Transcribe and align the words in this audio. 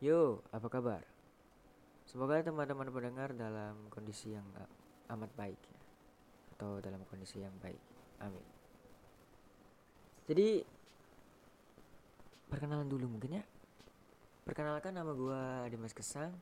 Yo, 0.00 0.40
apa 0.48 0.64
kabar? 0.72 1.04
Semoga 2.08 2.40
teman-teman 2.40 2.88
pendengar 2.88 3.36
dalam 3.36 3.84
kondisi 3.92 4.32
yang 4.32 4.48
amat 5.12 5.28
baik 5.36 5.60
ya. 5.60 5.80
Atau 6.56 6.80
dalam 6.80 7.04
kondisi 7.04 7.44
yang 7.44 7.52
baik. 7.60 7.76
Amin. 8.24 8.40
Jadi 10.24 10.64
perkenalan 12.48 12.88
dulu 12.88 13.12
mungkin 13.12 13.44
ya. 13.44 13.44
Perkenalkan 14.48 14.96
nama 14.96 15.12
gue 15.12 15.68
Dimas 15.68 15.92
Gesang. 15.92 16.32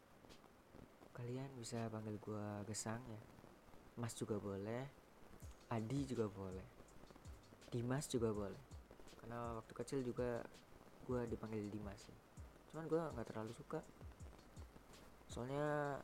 Kalian 1.11 1.51
bisa 1.59 1.91
panggil 1.91 2.15
gue 2.15 2.47
Gesang 2.71 3.03
ya. 3.11 3.19
Mas 3.99 4.15
juga 4.15 4.39
boleh. 4.39 4.87
Adi 5.75 6.07
juga 6.07 6.31
boleh. 6.31 6.67
Dimas 7.75 8.07
juga 8.07 8.31
boleh. 8.31 8.63
Karena 9.19 9.59
waktu 9.59 9.73
kecil 9.75 10.07
juga 10.07 10.47
gue 11.11 11.27
dipanggil 11.27 11.67
Dimas 11.75 12.07
ya 12.07 12.28
cuman 12.71 12.85
gue 12.85 13.01
nggak 13.01 13.29
terlalu 13.33 13.53
suka. 13.57 13.81
Soalnya 15.29 15.99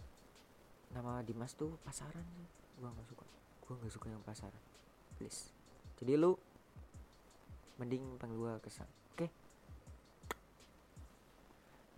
nama 0.93 1.21
Dimas 1.25 1.53
tuh 1.57 1.77
pasaran 1.85 2.25
sih. 2.37 2.49
Gue 2.81 2.89
nggak 2.89 3.09
suka. 3.09 3.25
Gue 3.65 3.75
nggak 3.81 3.93
suka 3.93 4.07
yang 4.13 4.23
pasaran. 4.25 4.63
Please. 5.17 5.53
Jadi 6.01 6.17
lu 6.17 6.33
mending 7.79 8.19
panggil 8.23 8.39
gue 8.39 8.55
kesan 8.63 8.87
oke? 8.87 9.19
Okay? 9.19 9.31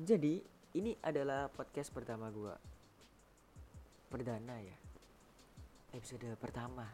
jadi 0.01 0.41
ini 0.73 0.97
adalah 1.05 1.53
podcast 1.53 1.93
pertama 1.93 2.33
gue 2.33 2.55
perdana 4.09 4.57
ya? 4.61 4.77
Episode 5.93 6.33
pertama. 6.41 6.85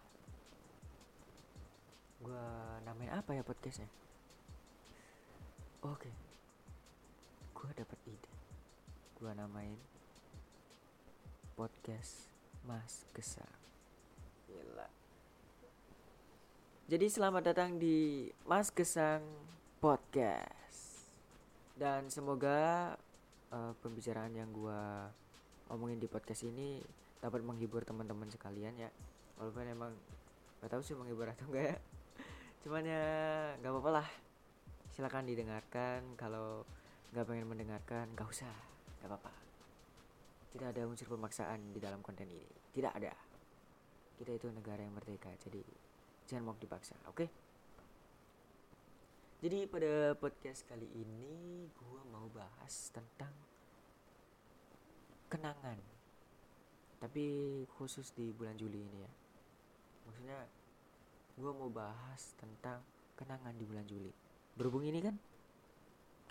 Gue 2.23 2.47
namain 2.87 3.11
apa 3.11 3.35
ya 3.35 3.43
podcastnya? 3.43 3.91
Oke. 5.83 6.07
okay 6.07 6.22
gue 7.63 7.71
dapet 7.79 7.99
ide. 8.11 8.33
Gue 9.23 9.31
namain 9.39 9.79
podcast 11.55 12.27
Mas 12.67 13.07
Gesang 13.15 13.55
gila. 14.51 14.91
Jadi 16.91 17.07
selamat 17.07 17.55
datang 17.55 17.79
di 17.79 18.27
Mas 18.51 18.67
Gesang 18.75 19.23
Podcast. 19.79 21.15
Dan 21.79 22.11
semoga 22.11 22.99
uh, 23.55 23.73
pembicaraan 23.79 24.35
yang 24.35 24.51
gue 24.51 24.83
omongin 25.71 26.03
di 26.03 26.11
podcast 26.11 26.43
ini 26.43 26.83
dapat 27.23 27.47
menghibur 27.47 27.87
teman-teman 27.87 28.27
sekalian 28.27 28.75
ya. 28.75 28.91
Walaupun 29.39 29.71
emang 29.71 29.95
gak 30.59 30.75
tahu 30.75 30.83
sih 30.83 30.99
menghibur 30.99 31.31
atau 31.31 31.47
enggak 31.47 31.79
ya. 31.79 31.79
Cuman 32.67 32.83
ya 32.83 33.07
nggak 33.63 33.71
apa-apa 33.71 33.91
lah. 34.03 34.09
Silakan 34.91 35.31
didengarkan. 35.31 36.19
Kalau 36.19 36.67
nggak 37.13 37.25
pengen 37.29 37.47
mendengarkan 37.49 38.09
gak 38.17 38.29
usah 38.29 38.53
gak 39.05 39.09
apa-apa. 39.09 39.33
Tidak 40.53 40.69
ada 40.69 40.83
unsur 40.89 41.09
pemaksaan 41.13 41.73
di 41.73 41.81
dalam 41.81 42.01
konten 42.01 42.29
ini. 42.29 42.45
Tidak 42.73 42.93
ada. 42.93 43.13
Kita 44.17 44.33
itu 44.33 44.49
negara 44.53 44.81
yang 44.81 44.97
merdeka 44.97 45.29
jadi 45.41 45.61
jangan 46.33 46.49
mau 46.49 46.57
dipaksa 46.57 46.97
oke? 47.05 47.17
Okay? 47.19 47.29
jadi 49.43 49.67
pada 49.67 50.15
podcast 50.15 50.63
kali 50.71 50.87
ini 50.95 51.67
gue 51.67 52.01
mau 52.15 52.31
bahas 52.31 52.95
tentang 52.95 53.35
kenangan. 55.27 55.77
Tapi 57.03 57.25
khusus 57.75 58.15
di 58.15 58.31
bulan 58.31 58.55
Juli 58.55 58.87
ini 58.87 58.99
ya. 59.03 59.13
Maksudnya 60.07 60.39
gue 61.35 61.53
mau 61.53 61.67
bahas 61.69 62.39
tentang 62.39 62.79
kenangan 63.19 63.51
di 63.59 63.67
bulan 63.67 63.83
Juli. 63.83 64.15
Berhubung 64.55 64.87
ini 64.87 65.03
kan 65.03 65.19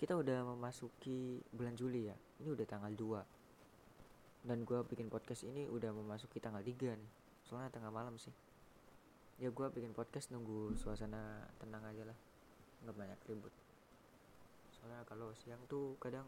kita 0.02 0.18
udah 0.18 0.42
memasuki 0.42 1.38
bulan 1.54 1.78
Juli 1.78 2.10
ya. 2.10 2.16
Ini 2.42 2.50
udah 2.50 2.66
tanggal 2.66 2.90
2 2.90 4.50
dan 4.50 4.66
gue 4.66 4.82
bikin 4.90 5.06
podcast 5.06 5.46
ini 5.46 5.70
udah 5.70 5.94
memasuki 5.94 6.42
tanggal 6.42 6.58
3 6.58 6.98
nih. 6.98 7.10
Soalnya 7.46 7.70
tengah 7.70 7.94
malam 7.94 8.18
sih. 8.18 8.34
Ya 9.38 9.54
gue 9.54 9.66
bikin 9.70 9.94
podcast 9.94 10.34
nunggu 10.34 10.74
suasana 10.74 11.46
tenang 11.62 11.86
aja 11.86 12.02
lah. 12.02 12.18
Nggak 12.82 12.98
banyak 12.98 13.18
ribut. 13.30 13.54
Soalnya 14.74 15.06
kalau 15.06 15.30
siang 15.38 15.62
tuh 15.70 15.94
kadang 16.02 16.26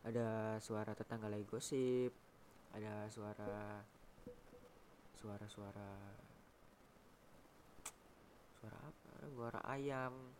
ada 0.00 0.56
suara 0.56 0.96
tetangga 0.96 1.28
lagi 1.28 1.44
gosip 1.44 2.16
ada 2.72 3.04
suara 3.12 3.84
suara-suara 5.20 5.92
suara 8.56 8.78
apa? 8.80 9.12
Suara 9.28 9.60
ayam 9.76 10.32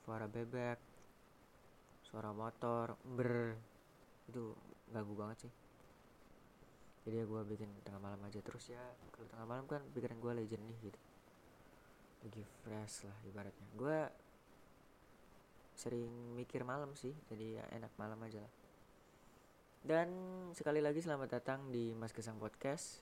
suara 0.00 0.24
bebek 0.24 0.87
suara 2.08 2.32
motor 2.32 2.96
ber. 3.04 3.56
Itu 4.28 4.56
ganggu 4.88 5.14
banget 5.14 5.48
sih. 5.48 5.52
Jadi 7.08 7.14
ya 7.20 7.24
gue 7.24 7.40
bikin 7.44 7.68
tengah 7.84 8.00
malam 8.00 8.20
aja 8.24 8.40
terus 8.40 8.72
ya. 8.72 8.80
Kalau 9.12 9.28
tengah 9.28 9.46
malam 9.48 9.64
kan 9.68 9.84
pikiran 9.92 10.16
gue 10.20 10.32
lagi 10.32 10.48
jernih 10.48 10.78
gitu. 10.80 11.00
Lagi 12.24 12.42
fresh 12.64 13.08
lah 13.08 13.18
ibaratnya. 13.28 13.68
Gue 13.76 13.98
sering 15.78 16.10
mikir 16.34 16.66
malam 16.66 16.90
sih 16.98 17.14
jadi 17.30 17.62
ya 17.62 17.64
enak 17.76 17.92
malam 18.00 18.18
aja 18.24 18.42
lah. 18.42 18.52
Dan 19.78 20.08
sekali 20.52 20.82
lagi 20.82 20.98
selamat 20.98 21.28
datang 21.38 21.70
di 21.70 21.94
Mas 21.94 22.10
Kesang 22.10 22.36
Podcast. 22.36 23.00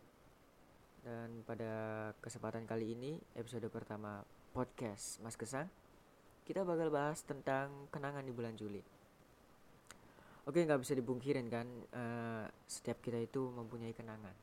Dan 1.06 1.46
pada 1.46 2.10
kesempatan 2.18 2.66
kali 2.66 2.98
ini 2.98 3.14
episode 3.38 3.70
pertama 3.70 4.26
podcast 4.50 5.22
Mas 5.22 5.38
Kesang 5.38 5.70
kita 6.46 6.62
bakal 6.62 6.94
bahas 6.94 7.22
tentang 7.26 7.90
kenangan 7.90 8.22
di 8.22 8.30
bulan 8.34 8.54
Juli 8.54 8.95
Oke 10.46 10.62
nggak 10.62 10.80
bisa 10.80 10.94
dibungkirin 10.94 11.50
kan 11.50 11.66
uh, 11.90 12.46
setiap 12.70 13.02
kita 13.02 13.18
itu 13.18 13.50
mempunyai 13.50 13.90
kenangan. 13.90 14.34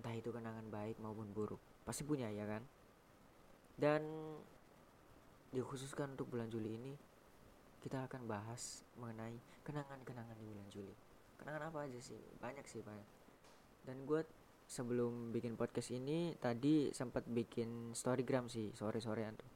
Entah 0.00 0.14
itu 0.16 0.32
kenangan 0.32 0.64
baik 0.72 0.96
maupun 0.98 1.28
buruk 1.30 1.60
pasti 1.84 2.02
punya 2.08 2.32
ya 2.32 2.48
kan? 2.48 2.64
Dan 3.76 4.02
dikhususkan 5.52 6.16
untuk 6.16 6.32
bulan 6.32 6.48
Juli 6.48 6.76
ini 6.76 6.94
kita 7.84 8.08
akan 8.08 8.24
bahas 8.24 8.84
mengenai 8.96 9.36
kenangan-kenangan 9.64 10.36
di 10.40 10.44
bulan 10.48 10.68
Juli. 10.72 10.94
Kenangan 11.36 11.68
apa 11.68 11.84
aja 11.84 12.00
sih? 12.00 12.20
Banyak 12.40 12.64
sih 12.64 12.80
banyak 12.80 13.20
dan 13.84 14.04
gue 14.04 14.22
sebelum 14.70 15.34
bikin 15.34 15.58
podcast 15.58 15.90
ini 15.90 16.36
tadi 16.38 16.92
sempat 16.94 17.26
bikin 17.26 17.96
storygram 17.96 18.46
sih 18.46 18.70
sore-sorean 18.70 19.34
tuh. 19.34 19.50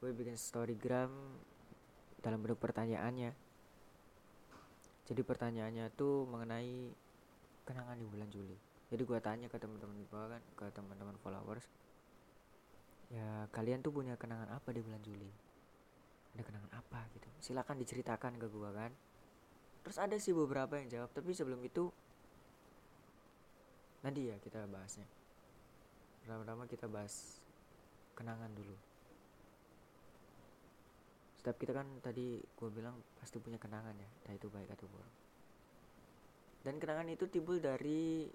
Gue 0.00 0.16
bikin 0.16 0.38
storygram 0.38 1.10
dalam 2.20 2.40
bentuk 2.40 2.56
pertanyaannya 2.56 3.45
jadi 5.06 5.22
pertanyaannya 5.22 5.94
tuh 5.94 6.26
mengenai 6.26 6.90
kenangan 7.62 7.94
di 7.94 8.06
bulan 8.06 8.26
Juli. 8.26 8.58
Jadi 8.90 9.02
gue 9.02 9.18
tanya 9.22 9.46
ke 9.46 9.58
teman-teman 9.58 9.98
gue 10.02 10.22
kan 10.30 10.42
ke 10.54 10.66
teman-teman 10.70 11.18
followers 11.22 11.66
ya 13.06 13.46
kalian 13.54 13.86
tuh 13.86 13.94
punya 13.94 14.18
kenangan 14.18 14.50
apa 14.50 14.68
di 14.74 14.82
bulan 14.82 14.98
Juli? 15.02 15.30
Ada 16.34 16.42
kenangan 16.42 16.72
apa? 16.74 17.06
Gitu. 17.14 17.26
Silakan 17.38 17.78
diceritakan 17.78 18.34
ke 18.38 18.46
gue 18.50 18.70
kan. 18.74 18.90
Terus 19.86 19.98
ada 20.02 20.16
sih 20.18 20.34
beberapa 20.34 20.74
yang 20.74 20.90
jawab 20.90 21.10
tapi 21.14 21.30
sebelum 21.30 21.62
itu 21.62 21.86
nanti 24.02 24.30
ya 24.30 24.36
kita 24.42 24.66
bahasnya. 24.66 25.06
Pertama-tama 26.26 26.66
kita 26.66 26.90
bahas 26.90 27.38
kenangan 28.18 28.50
dulu 28.58 28.74
setiap 31.46 31.62
kita 31.62 31.78
kan 31.78 31.86
tadi 32.02 32.42
gue 32.42 32.70
bilang 32.74 32.98
pasti 33.22 33.38
punya 33.38 33.54
kenangan 33.54 33.94
ya 33.94 34.10
entah 34.18 34.34
itu 34.34 34.50
baik 34.50 34.66
atau 34.66 34.90
buruk. 34.90 35.14
Dan 36.66 36.82
kenangan 36.82 37.06
itu 37.06 37.30
timbul 37.30 37.62
dari 37.62 38.26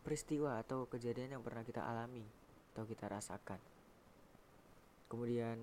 peristiwa 0.00 0.64
atau 0.64 0.88
kejadian 0.88 1.36
yang 1.36 1.44
pernah 1.44 1.60
kita 1.60 1.84
alami 1.84 2.24
atau 2.72 2.88
kita 2.88 3.04
rasakan. 3.04 3.60
Kemudian 5.12 5.60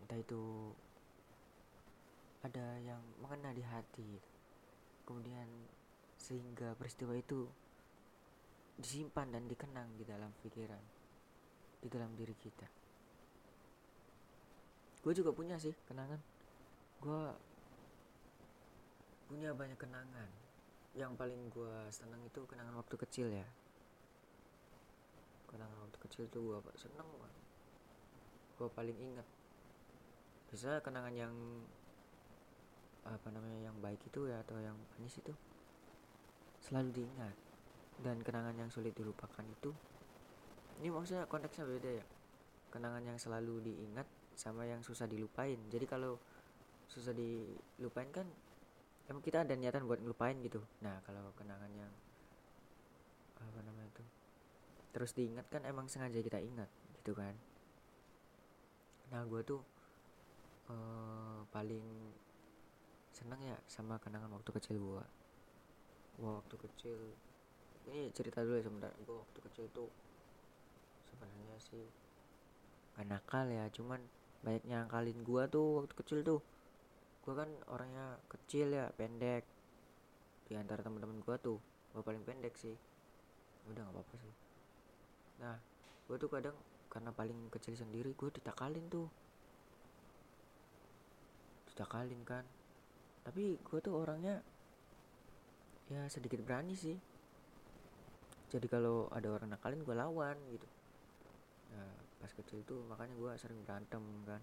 entah 0.00 0.16
itu 0.16 0.72
ada 2.40 2.80
yang 2.80 3.04
mengena 3.20 3.52
di 3.52 3.60
hati. 3.60 4.16
Kemudian 5.04 5.44
sehingga 6.16 6.72
peristiwa 6.80 7.12
itu 7.12 7.44
disimpan 8.80 9.36
dan 9.36 9.44
dikenang 9.44 10.00
di 10.00 10.08
dalam 10.08 10.32
pikiran 10.40 10.80
di 11.84 11.92
dalam 11.92 12.16
diri 12.16 12.32
kita 12.32 12.80
gue 15.00 15.12
juga 15.16 15.30
punya 15.32 15.56
sih 15.56 15.72
kenangan. 15.88 16.20
Gue 17.00 17.22
punya 19.30 19.56
banyak 19.56 19.78
kenangan. 19.80 20.28
Yang 20.92 21.12
paling 21.16 21.40
gue 21.54 21.74
seneng 21.88 22.20
itu 22.26 22.40
kenangan 22.44 22.76
waktu 22.76 22.94
kecil 22.98 23.28
ya. 23.32 23.46
Kenangan 25.48 25.78
waktu 25.86 25.98
kecil 26.04 26.24
tuh 26.28 26.40
gue 26.40 26.58
seneng 26.76 27.08
gue 28.60 28.68
paling 28.76 28.92
inget 28.92 29.24
bisa 30.52 30.84
kenangan 30.84 31.16
yang 31.16 31.32
apa 33.08 33.32
namanya 33.32 33.72
yang 33.72 33.76
baik 33.80 33.96
itu 34.04 34.28
ya 34.28 34.44
atau 34.44 34.60
yang 34.60 34.76
manis 34.92 35.16
itu 35.16 35.32
selalu 36.60 36.92
diingat. 37.00 37.36
Dan 38.00 38.20
kenangan 38.20 38.56
yang 38.56 38.68
sulit 38.68 38.92
dilupakan 38.92 39.44
itu 39.48 39.72
ini 40.80 40.92
maksudnya 40.92 41.24
konteksnya 41.24 41.64
beda 41.64 41.90
ya. 42.00 42.04
Kenangan 42.68 43.00
yang 43.00 43.16
selalu 43.16 43.64
diingat 43.64 44.04
sama 44.34 44.66
yang 44.66 44.80
susah 44.80 45.06
dilupain. 45.06 45.58
Jadi 45.70 45.86
kalau 45.88 46.18
susah 46.90 47.14
dilupain 47.14 48.10
kan 48.10 48.26
emang 49.06 49.22
kita 49.22 49.42
ada 49.42 49.54
niatan 49.54 49.86
buat 49.86 50.02
ngelupain 50.02 50.38
gitu. 50.42 50.62
Nah 50.82 50.98
kalau 51.06 51.34
kenangan 51.34 51.70
yang 51.74 51.90
apa 53.40 53.58
namanya 53.64 53.88
itu 53.88 54.04
terus 54.90 55.14
diingat 55.16 55.46
kan 55.48 55.64
emang 55.64 55.86
sengaja 55.86 56.18
kita 56.18 56.38
ingat 56.42 56.70
gitu 57.00 57.14
kan. 57.14 57.34
Nah 59.10 59.22
gue 59.26 59.42
tuh 59.42 59.62
uh, 60.70 61.42
paling 61.50 61.82
seneng 63.10 63.40
ya 63.42 63.58
sama 63.66 63.98
kenangan 63.98 64.30
waktu 64.32 64.50
kecil 64.54 64.78
gue 64.78 65.04
gua 66.20 66.32
waktu 66.40 66.56
kecil 66.68 66.98
ini 67.90 68.12
cerita 68.14 68.44
dulu 68.44 68.60
ya 68.60 68.64
sebentar. 68.66 68.92
Gue 69.02 69.16
waktu 69.18 69.38
kecil 69.50 69.66
tuh 69.74 69.90
sebenarnya 71.10 71.58
sih 71.58 71.86
gak 72.94 73.06
nakal 73.06 73.46
ya 73.50 73.66
cuman 73.72 74.02
banyak 74.40 74.64
nyangkalin 74.64 75.18
gue 75.20 75.42
tuh 75.52 75.68
waktu 75.84 75.94
kecil 75.96 76.18
tuh. 76.24 76.40
Gue 77.20 77.34
kan 77.36 77.50
orangnya 77.68 78.16
kecil 78.28 78.72
ya 78.72 78.88
pendek. 78.96 79.44
Di 80.48 80.56
antara 80.56 80.80
teman-teman 80.80 81.20
gue 81.20 81.36
tuh 81.38 81.58
gue 81.92 82.02
paling 82.02 82.24
pendek 82.24 82.56
sih. 82.56 82.74
Udah 83.68 83.84
nggak 83.84 83.94
apa-apa 83.94 84.14
sih. 84.16 84.34
Nah 85.44 85.56
gue 86.08 86.16
tuh 86.16 86.30
kadang 86.32 86.56
karena 86.90 87.14
paling 87.14 87.52
kecil 87.54 87.76
sendiri 87.76 88.16
gue 88.16 88.28
ditakalin 88.32 88.86
tuh. 88.88 89.08
Ditakalin 91.68 92.20
kan. 92.24 92.44
Tapi 93.20 93.60
gue 93.60 93.78
tuh 93.84 93.94
orangnya 93.94 94.40
ya 95.92 96.08
sedikit 96.08 96.40
berani 96.40 96.72
sih. 96.72 96.96
Jadi 98.50 98.66
kalau 98.66 99.06
ada 99.12 99.30
orang 99.30 99.52
nakalin 99.52 99.84
gue 99.84 99.94
lawan 99.94 100.34
gitu. 100.50 100.66
Nah 101.76 101.99
pas 102.20 102.32
kecil 102.36 102.60
tuh 102.68 102.84
makanya 102.84 103.16
gue 103.16 103.32
sering 103.40 103.64
berantem 103.64 104.04
kan. 104.28 104.42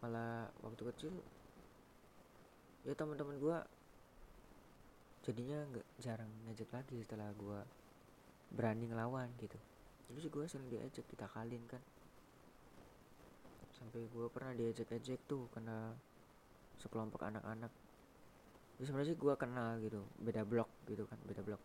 Malah 0.00 0.48
waktu 0.64 0.82
kecil 0.96 1.12
ya 2.88 2.96
teman-teman 2.96 3.36
gue 3.36 3.58
jadinya 5.20 5.60
nggak 5.68 5.88
jarang 6.00 6.32
ngejek 6.48 6.72
lagi 6.72 7.04
setelah 7.04 7.28
gue 7.36 7.60
berani 8.56 8.88
ngelawan 8.88 9.28
gitu. 9.36 9.60
Jadi 10.08 10.18
sih 10.24 10.32
gue 10.32 10.44
sering 10.48 10.72
diajak 10.72 11.04
kita 11.04 11.28
kalin 11.28 11.60
kan. 11.68 11.84
Sampai 13.76 14.08
gue 14.08 14.26
pernah 14.32 14.56
diajak-ajak 14.56 15.20
tuh 15.28 15.46
karena 15.52 15.92
sekelompok 16.80 17.28
anak-anak. 17.28 17.70
Ya 18.80 18.88
sebenarnya 18.88 19.12
sih 19.12 19.20
gue 19.20 19.34
kenal 19.36 19.76
gitu 19.84 20.00
beda 20.16 20.48
blok 20.48 20.72
gitu 20.88 21.04
kan 21.04 21.20
beda 21.28 21.44
blok. 21.44 21.60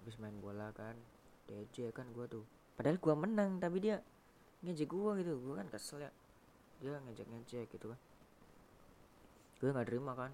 Habis 0.00 0.16
main 0.16 0.40
bola 0.40 0.72
kan 0.72 0.96
diajak 1.46 1.92
kan 1.92 2.08
gue 2.16 2.24
tuh 2.26 2.55
padahal 2.76 3.00
gue 3.00 3.14
menang 3.16 3.56
tapi 3.56 3.80
dia 3.80 3.98
ngejek 4.62 4.88
gue 4.88 5.12
gitu. 5.24 5.32
Gue 5.40 5.54
kan 5.56 5.68
kesel 5.72 6.04
ya. 6.04 6.12
Dia 6.80 7.00
ngejek 7.02 7.26
ngejek 7.26 7.66
gitu 7.72 7.92
kan. 7.92 8.00
Gue 9.58 9.68
nggak 9.72 9.88
terima 9.88 10.12
kan. 10.12 10.32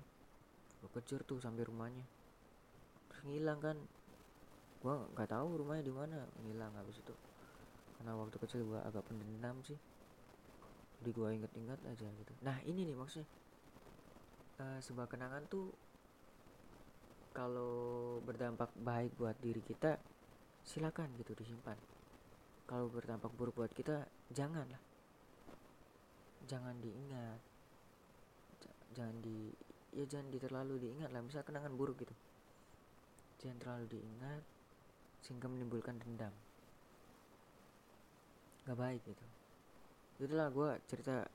Gue 0.83 0.91
kejar 0.99 1.23
tuh 1.23 1.39
sampai 1.39 1.63
rumahnya. 1.67 2.05
Terus 3.11 3.23
ngilang 3.27 3.59
kan. 3.63 3.77
Gue 4.83 4.95
nggak 5.15 5.31
tahu 5.31 5.63
rumahnya 5.63 5.85
di 5.87 5.95
mana. 5.95 6.19
Ngilang 6.43 6.75
habis 6.75 6.99
itu. 6.99 7.15
Karena 7.99 8.19
waktu 8.19 8.37
kecil 8.43 8.67
gue 8.67 8.81
agak 8.83 9.07
pendendam 9.07 9.57
sih. 9.63 9.79
Jadi 11.03 11.11
gue 11.11 11.29
inget-inget 11.35 11.81
aja 11.87 12.07
gitu. 12.07 12.33
Nah 12.43 12.59
ini 12.67 12.87
nih 12.87 12.97
maksudnya. 12.99 13.27
Uh, 14.61 14.79
sebuah 14.85 15.09
kenangan 15.09 15.49
tuh 15.49 15.73
kalau 17.33 18.21
berdampak 18.21 18.69
baik 18.77 19.17
buat 19.17 19.35
diri 19.41 19.65
kita 19.65 19.97
silakan 20.63 21.09
gitu 21.17 21.33
disimpan 21.33 21.75
kalau 22.67 22.89
berdampak 22.89 23.33
buruk 23.35 23.59
buat 23.63 23.73
kita 23.75 24.07
jangan 24.33 24.65
lah 24.69 24.83
jangan 26.47 26.75
diingat. 26.83 27.41
Jangan 28.93 29.17
di 29.25 29.49
ya 29.93 30.05
jangan 30.09 30.29
di 30.29 30.39
terlalu 30.41 30.75
diingat 30.89 31.11
lah. 31.13 31.25
Misal 31.25 31.47
kenangan 31.47 31.73
buruk 31.75 32.03
gitu. 32.03 32.15
Jangan 33.43 33.57
terlalu 33.57 33.87
diingat 33.99 34.43
sehingga 35.23 35.47
menimbulkan 35.49 35.97
dendam. 36.03 36.35
Gak 38.69 38.79
baik 38.79 39.03
gitu. 39.07 39.27
Itulah 40.23 40.53
gue 40.53 40.71
cerita 40.87 41.27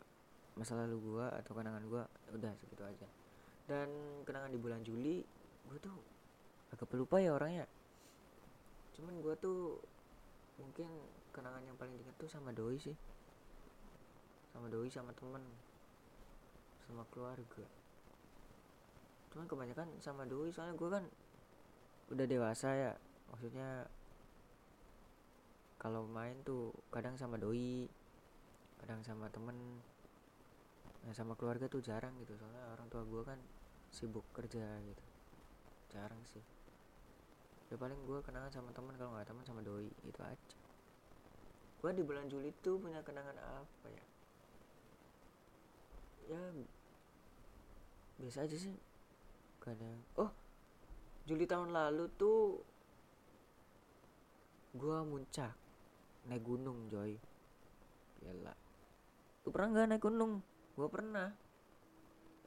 masa 0.53 0.73
lalu 0.79 0.97
gue 1.01 1.25
atau 1.43 1.51
kenangan 1.53 1.83
gue 1.89 2.03
udah 2.37 2.51
segitu 2.61 2.83
aja. 2.85 3.07
Dan 3.67 3.89
kenangan 4.23 4.53
di 4.53 4.59
bulan 4.59 4.81
Juli 4.85 5.25
gue 5.67 5.79
tuh 5.81 5.97
agak 6.71 6.87
pelupa 6.87 7.19
ya 7.19 7.35
orangnya. 7.35 7.67
Cuman 8.95 9.19
gue 9.19 9.35
tuh 9.41 9.81
mungkin 10.57 10.89
kenangan 11.29 11.61
yang 11.61 11.77
paling 11.77 11.93
diingat 11.95 12.17
tuh 12.17 12.29
sama 12.29 12.49
doi 12.49 12.77
sih. 12.81 12.97
Sama 14.53 14.67
doi 14.69 14.89
sama 14.89 15.13
temen. 15.13 15.45
Sama 16.85 17.05
keluarga. 17.13 17.65
Cuman 19.33 19.45
kebanyakan 19.45 19.87
sama 20.01 20.25
doi 20.25 20.49
soalnya 20.49 20.73
gue 20.73 20.89
kan 20.89 21.03
udah 22.09 22.25
dewasa 22.25 22.69
ya. 22.73 22.93
Maksudnya 23.29 23.85
kalau 25.77 26.09
main 26.09 26.41
tuh 26.41 26.73
kadang 26.89 27.13
sama 27.15 27.37
doi 27.37 27.85
kadang 28.81 29.05
sama 29.05 29.29
temen. 29.29 29.55
Nah 31.05 31.13
sama 31.13 31.37
keluarga 31.37 31.69
tuh 31.69 31.85
jarang 31.85 32.17
gitu. 32.17 32.33
Soalnya 32.33 32.65
orang 32.73 32.89
tua 32.89 33.05
gue 33.05 33.21
kan 33.21 33.37
sibuk 33.93 34.25
kerja 34.33 34.65
gitu. 34.81 35.05
Jarang 35.93 36.19
sih 36.33 36.56
ya 37.67 37.75
paling 37.75 37.99
gue 38.07 38.19
kenangan 38.23 38.51
sama 38.51 38.71
temen 38.71 38.95
kalau 38.95 39.11
nggak 39.11 39.27
temen 39.27 39.43
sama 39.43 39.59
doi 39.59 39.91
itu 40.07 40.21
aja. 40.23 40.55
Gue 41.83 41.91
di 41.93 42.03
bulan 42.03 42.31
Juli 42.31 42.55
tuh 42.63 42.79
punya 42.79 43.03
kenangan 43.03 43.35
apa 43.35 43.87
ya? 43.91 44.05
Ya 46.27 46.41
biasa 48.17 48.47
aja 48.47 48.57
sih. 48.57 48.75
Kadang 49.61 49.99
oh 50.15 50.31
Juli 51.27 51.43
tahun 51.43 51.75
lalu 51.75 52.07
tuh 52.15 52.63
gua 54.77 55.03
muncak 55.03 55.51
naik 56.31 56.43
gunung 56.47 56.87
joy. 56.87 57.19
Gila. 58.23 58.55
Lu 59.43 59.49
pernah 59.51 59.67
nggak 59.75 59.87
naik 59.91 60.03
gunung? 60.03 60.39
Gua 60.79 60.87
pernah. 60.87 61.35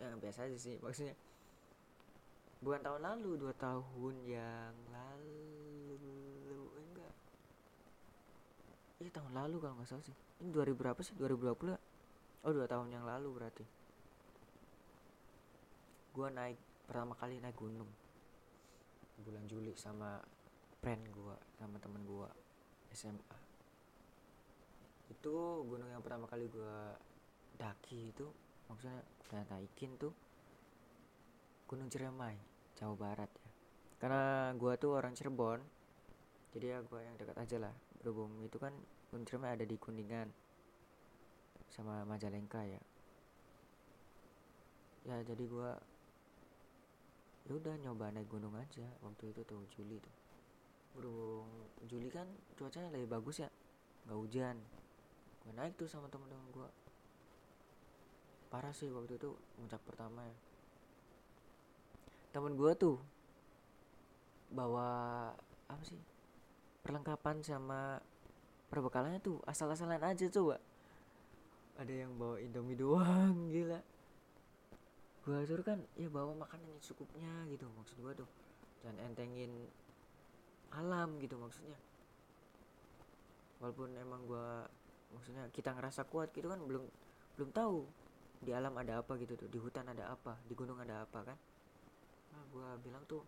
Ya 0.01 0.17
biasa 0.17 0.49
aja 0.49 0.57
sih 0.57 0.81
maksudnya 0.81 1.13
bukan 2.61 2.81
tahun 2.85 3.01
lalu 3.01 3.31
dua 3.41 3.55
tahun 3.57 4.15
yang 4.29 4.75
lalu 4.93 6.61
enggak. 6.77 7.15
Iya 9.01 9.11
tahun 9.17 9.33
lalu 9.33 9.57
kalau 9.61 9.75
nggak 9.81 9.89
salah 9.89 10.05
sih. 10.05 10.17
Ini 10.41 10.49
2000 10.53 10.77
berapa 10.77 11.01
sih? 11.01 11.15
2020 11.17 11.73
ya? 11.73 11.81
Oh 12.45 12.53
dua 12.53 12.69
tahun 12.69 12.89
yang 12.93 13.05
lalu 13.05 13.29
berarti. 13.37 13.65
Gue 16.13 16.29
naik 16.33 16.61
pertama 16.89 17.17
kali 17.17 17.41
naik 17.41 17.57
gunung. 17.57 17.89
Bulan 19.21 19.45
Juli 19.49 19.77
sama 19.77 20.21
friend 20.81 21.05
gue 21.13 21.37
sama 21.61 21.77
temen 21.77 22.01
gue 22.09 22.29
SMA 22.97 23.37
itu 25.11 25.37
gunung 25.69 25.91
yang 25.93 26.01
pertama 26.01 26.25
kali 26.25 26.49
gue 26.49 26.77
daki 27.61 28.15
itu 28.17 28.25
maksudnya 28.73 29.05
gue 29.29 29.41
naikin 29.53 29.93
tuh 30.01 30.15
Gunung 31.69 31.93
Ciremai 31.93 32.50
Jawa 32.81 32.97
Barat 32.97 33.29
ya. 33.29 33.51
Karena 34.01 34.57
gue 34.57 34.73
tuh 34.81 34.97
orang 34.97 35.13
Cirebon 35.13 35.61
jadi 36.57 36.67
ya 36.75 36.79
gue 36.83 37.01
yang 37.05 37.15
dekat 37.21 37.37
aja 37.37 37.57
lah. 37.61 37.75
Berhubung 38.01 38.41
itu 38.41 38.57
kan 38.57 38.73
Ciremai 39.11 39.59
ada 39.59 39.67
di 39.67 39.77
Kuningan 39.77 40.33
sama 41.69 42.03
Majalengka 42.09 42.65
ya. 42.65 42.81
Ya 45.05 45.17
jadi 45.27 45.45
gua 45.51 45.75
ya 47.49 47.57
udah 47.59 47.75
nyoba 47.83 48.15
naik 48.15 48.31
gunung 48.31 48.55
aja. 48.55 48.87
Waktu 49.05 49.35
itu 49.35 49.43
tuh 49.45 49.67
Juli 49.75 49.99
tuh. 49.99 50.15
Berhubung 50.95 51.51
Juli 51.91 52.09
kan 52.11 52.27
cuacanya 52.55 52.95
lebih 52.95 53.11
bagus 53.11 53.43
ya 53.43 53.51
nggak 54.09 54.19
hujan. 54.19 54.57
Gua 55.43 55.53
naik 55.59 55.75
tuh 55.75 55.91
sama 55.91 56.07
temen-temen 56.07 56.49
gua. 56.55 56.71
Parah 58.51 58.75
sih 58.75 58.91
waktu 58.91 59.19
itu 59.19 59.35
puncak 59.59 59.83
pertama 59.87 60.27
ya 60.27 60.37
temen 62.31 62.55
gua 62.55 62.73
tuh 62.79 62.99
bawa 64.51 64.89
apa 65.71 65.83
sih 65.87 65.99
perlengkapan 66.83 67.43
sama 67.43 68.03
perbekalannya 68.71 69.23
tuh 69.23 69.39
asal-asalan 69.47 70.03
aja 70.03 70.27
coba. 70.31 70.59
Ada 71.79 72.07
yang 72.07 72.15
bawa 72.19 72.39
indomie 72.39 72.79
doang 72.79 73.47
gila. 73.55 73.81
Gua 75.27 75.45
suruh 75.45 75.67
kan 75.67 75.79
ya 75.99 76.09
bawa 76.09 76.33
makanan 76.35 76.67
yang 76.71 76.81
cukupnya 76.83 77.33
gitu 77.51 77.67
maksud 77.75 77.99
gua 78.03 78.15
tuh. 78.15 78.29
Jangan 78.83 78.99
entengin 79.11 79.53
alam 80.71 81.19
gitu 81.19 81.35
maksudnya. 81.37 81.79
Walaupun 83.59 83.93
emang 83.99 84.23
gua 84.25 84.65
maksudnya 85.15 85.51
kita 85.51 85.75
ngerasa 85.75 86.07
kuat 86.07 86.31
gitu 86.31 86.47
kan 86.47 86.63
belum 86.63 86.87
belum 87.35 87.51
tahu 87.51 87.83
di 88.41 88.55
alam 88.57 88.73
ada 88.79 89.03
apa 89.03 89.19
gitu 89.21 89.37
tuh 89.37 89.51
di 89.51 89.59
hutan 89.61 89.85
ada 89.91 90.15
apa 90.15 90.39
di 90.47 90.55
gunung 90.57 90.79
ada 90.81 91.05
apa 91.05 91.35
kan 91.35 91.39
nah 92.31 92.43
gua 92.55 92.79
bilang 92.83 93.03
tuh 93.07 93.23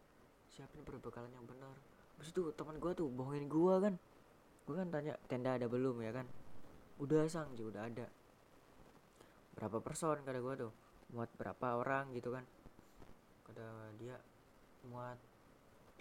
siapin 0.50 0.82
perbekalan 0.86 1.30
yang 1.34 1.46
benar. 1.46 1.74
Terus 2.20 2.28
itu 2.30 2.42
teman 2.54 2.76
gua 2.78 2.92
tuh 2.94 3.08
bohongin 3.10 3.46
gua 3.50 3.82
kan. 3.82 3.94
Gua 4.62 4.82
kan 4.82 4.88
tanya 4.94 5.14
tenda 5.26 5.58
ada 5.58 5.66
belum? 5.66 5.98
ya 6.02 6.12
kan. 6.14 6.26
Udah 7.02 7.26
sang 7.26 7.50
udah 7.58 7.82
ada. 7.88 8.06
Berapa 9.58 9.82
person? 9.84 10.22
kata 10.24 10.40
gue 10.40 10.54
tuh. 10.68 10.72
Muat 11.12 11.30
berapa 11.36 11.76
orang? 11.76 12.14
gitu 12.16 12.32
kan. 12.32 12.44
Kata 13.44 13.92
dia 14.00 14.16
muat 14.88 15.18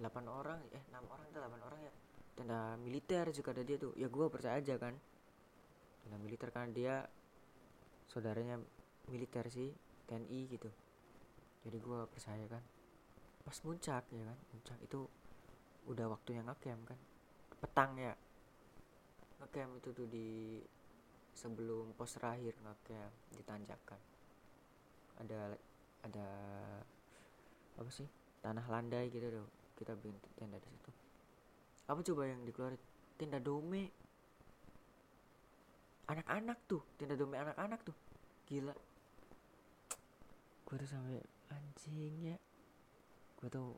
8 0.02 0.26
orang 0.26 0.58
eh 0.74 0.82
6 0.90 0.98
orang 1.06 1.26
atau 1.30 1.42
8 1.46 1.68
orang 1.68 1.80
ya. 1.86 1.94
Tenda 2.34 2.60
militer 2.80 3.26
juga 3.34 3.50
ada 3.54 3.64
dia 3.66 3.78
tuh. 3.78 3.94
Ya 4.00 4.08
gue 4.08 4.26
percaya 4.32 4.58
aja 4.58 4.76
kan. 4.80 4.96
Tenda 6.06 6.18
militer 6.18 6.50
kan 6.50 6.72
dia 6.72 7.06
saudaranya 8.10 8.58
militer 9.12 9.46
sih 9.52 9.70
TNI 10.08 10.42
gitu. 10.50 10.70
Jadi 11.62 11.78
gue 11.78 12.00
percaya 12.10 12.46
kan 12.50 12.64
pas 13.42 13.58
muncak 13.66 14.04
ya 14.10 14.24
kan? 14.24 14.40
Muncak 14.54 14.78
itu 14.82 15.00
udah 15.90 16.06
waktunya 16.14 16.42
ngecamp 16.46 16.82
kan? 16.88 17.00
Petang 17.62 17.98
ya. 17.98 18.14
Ngecamp 19.42 19.72
itu 19.82 19.90
tuh 19.92 20.08
di 20.08 20.62
sebelum 21.32 21.96
pos 21.98 22.14
terakhir 22.18 22.54
ngecamp 22.62 23.14
ditanjakan 23.34 24.02
ada 25.22 25.56
ada 26.02 26.28
apa 27.78 27.90
sih? 27.94 28.10
Tanah 28.42 28.66
landai 28.66 29.10
gitu 29.14 29.30
tuh. 29.30 29.48
Kita 29.78 29.94
bikin 29.98 30.18
tenda 30.38 30.58
di 30.58 30.70
situ. 30.70 30.92
Apa 31.90 32.02
coba 32.02 32.30
yang 32.30 32.42
dikeluarin? 32.46 32.82
Tenda 33.18 33.38
dome. 33.38 33.90
Anak-anak 36.10 36.58
tuh 36.66 36.82
tenda 36.98 37.14
dome 37.14 37.38
anak-anak 37.38 37.80
tuh. 37.86 37.98
Gila. 38.50 38.74
Gue 40.66 40.76
tuh 40.78 40.90
sampai 40.90 41.22
anjing 41.52 42.16
ya 42.34 42.38
gue 43.42 43.50
tuh 43.50 43.74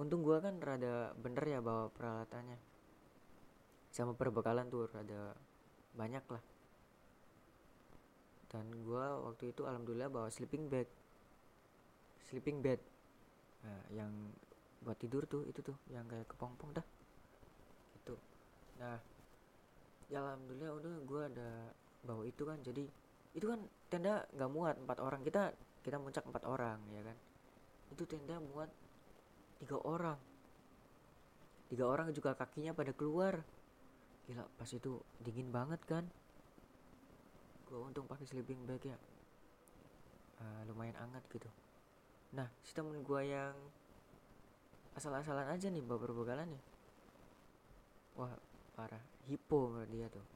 untung 0.00 0.24
gue 0.24 0.40
kan 0.40 0.56
rada 0.56 1.12
bener 1.20 1.44
ya 1.44 1.60
bawa 1.60 1.92
peralatannya. 1.92 2.56
Sama 3.92 4.16
perbekalan 4.16 4.72
tuh 4.72 4.88
rada 4.88 5.36
banyak 5.92 6.24
lah. 6.32 6.42
Dan 8.48 8.72
gue 8.72 9.06
waktu 9.28 9.52
itu 9.52 9.68
alhamdulillah 9.68 10.08
bawa 10.08 10.28
sleeping 10.32 10.72
bag. 10.72 10.88
Sleeping 12.24 12.64
bed 12.64 12.80
nah, 13.60 13.84
yang 13.92 14.08
buat 14.80 14.96
tidur 14.96 15.28
tuh 15.28 15.44
itu 15.44 15.60
tuh 15.60 15.76
yang 15.92 16.08
kayak 16.08 16.24
kepompong 16.32 16.72
dah. 16.72 16.86
Itu 18.00 18.16
nah 18.80 18.96
ya 20.08 20.24
alhamdulillah 20.24 20.72
udah 20.80 20.94
gue 21.04 21.22
ada 21.36 21.50
bawa 22.00 22.24
itu 22.24 22.48
kan. 22.48 22.56
Jadi 22.64 22.88
itu 23.36 23.44
kan 23.44 23.60
tenda 23.92 24.24
nggak 24.32 24.48
muat 24.48 24.80
empat 24.80 24.98
orang. 25.04 25.20
Kita 25.20 25.52
kita 25.84 26.00
muncak 26.00 26.24
empat 26.24 26.48
orang 26.48 26.80
ya 26.96 27.04
kan 27.04 27.16
itu 27.92 28.08
tenda 28.08 28.40
muat 28.40 28.72
tiga 29.60 29.76
orang. 29.84 30.18
Tiga 31.68 31.84
orang 31.88 32.08
juga 32.16 32.32
kakinya 32.32 32.72
pada 32.72 32.96
keluar. 32.96 33.44
Gila 34.24 34.48
pas 34.56 34.70
itu 34.72 34.98
dingin 35.20 35.52
banget 35.52 35.80
kan? 35.84 36.04
Gue 37.68 37.78
untung 37.80 38.08
pakai 38.08 38.24
sleeping 38.24 38.64
bag 38.64 38.82
ya. 38.82 38.98
Uh, 40.40 40.60
lumayan 40.66 40.96
hangat 40.96 41.22
gitu. 41.28 41.48
Nah 42.32 42.48
si 42.64 42.72
temen 42.72 43.04
gue 43.04 43.22
yang 43.28 43.54
asal-asalan 44.96 45.48
aja 45.48 45.72
nih 45.72 45.80
bawa 45.80 46.04
begalan 46.12 46.52
ya 46.52 46.62
wah 48.16 48.32
parah. 48.76 49.00
Hipo 49.24 49.80
dia 49.88 50.10
tuh. 50.12 50.26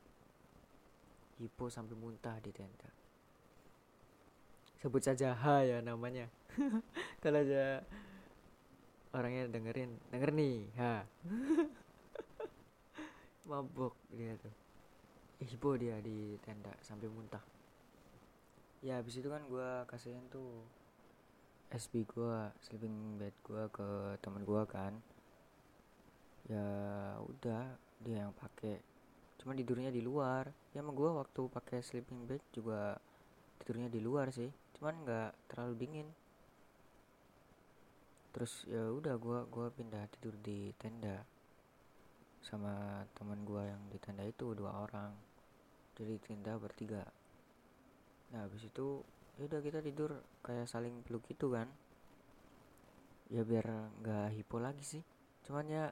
Hipo 1.36 1.68
sampai 1.68 1.92
muntah 1.92 2.40
di 2.40 2.48
tenda 2.48 2.95
sebut 4.86 5.02
saja 5.02 5.34
H 5.34 5.66
ya 5.66 5.82
namanya. 5.82 6.30
Kalau 7.22 7.42
aja 7.42 7.82
orangnya 9.10 9.50
dengerin 9.50 9.90
denger 10.14 10.30
nih 10.30 10.70
H. 10.78 10.80
Mabok 13.50 13.98
dia 14.14 14.38
tuh. 14.38 14.54
Hipo 15.42 15.74
dia 15.74 15.98
di 15.98 16.38
tenda 16.38 16.70
sampai 16.86 17.10
muntah. 17.10 17.42
Ya 18.78 19.02
habis 19.02 19.18
itu 19.18 19.26
kan 19.26 19.42
gue 19.50 19.70
kasihin 19.90 20.22
tuh 20.30 20.62
SB 21.74 22.06
gue 22.06 22.38
sleeping 22.62 23.18
bed 23.18 23.34
gue 23.42 23.66
ke 23.74 23.88
teman 24.22 24.46
gue 24.46 24.62
kan. 24.70 24.94
Ya 26.46 26.62
udah 27.26 27.74
dia 28.06 28.22
yang 28.22 28.30
pakai 28.38 28.78
cuma 29.42 29.50
tidurnya 29.50 29.90
di 29.90 29.98
luar. 29.98 30.46
Ya 30.70 30.78
emang 30.78 30.94
gue 30.94 31.10
waktu 31.10 31.42
pakai 31.50 31.82
sleeping 31.82 32.30
bag 32.30 32.38
juga 32.54 33.02
tidurnya 33.58 33.90
di 33.90 33.98
luar 33.98 34.30
sih 34.30 34.46
cuman 34.76 34.94
nggak 35.08 35.30
terlalu 35.48 35.74
dingin. 35.80 36.08
Terus 38.36 38.68
ya 38.68 38.92
udah 38.92 39.16
gue 39.16 39.38
gua 39.48 39.72
pindah 39.72 40.04
tidur 40.12 40.36
di 40.44 40.68
tenda 40.76 41.24
sama 42.44 43.02
teman 43.16 43.40
gue 43.48 43.64
yang 43.64 43.80
di 43.88 43.96
tenda 43.96 44.20
itu 44.28 44.52
dua 44.52 44.84
orang. 44.84 45.16
Jadi 45.96 46.20
tenda 46.20 46.60
bertiga. 46.60 47.00
Nah 48.36 48.44
habis 48.44 48.68
itu 48.68 49.00
ya 49.40 49.48
udah 49.48 49.60
kita 49.64 49.80
tidur 49.80 50.20
kayak 50.44 50.68
saling 50.68 51.00
peluk 51.08 51.24
gitu 51.32 51.56
kan. 51.56 51.72
Ya 53.32 53.40
biar 53.42 53.64
nggak 54.04 54.36
hipo 54.36 54.60
lagi 54.60 54.84
sih. 54.84 55.02
Cuman 55.48 55.64
ya 55.72 55.84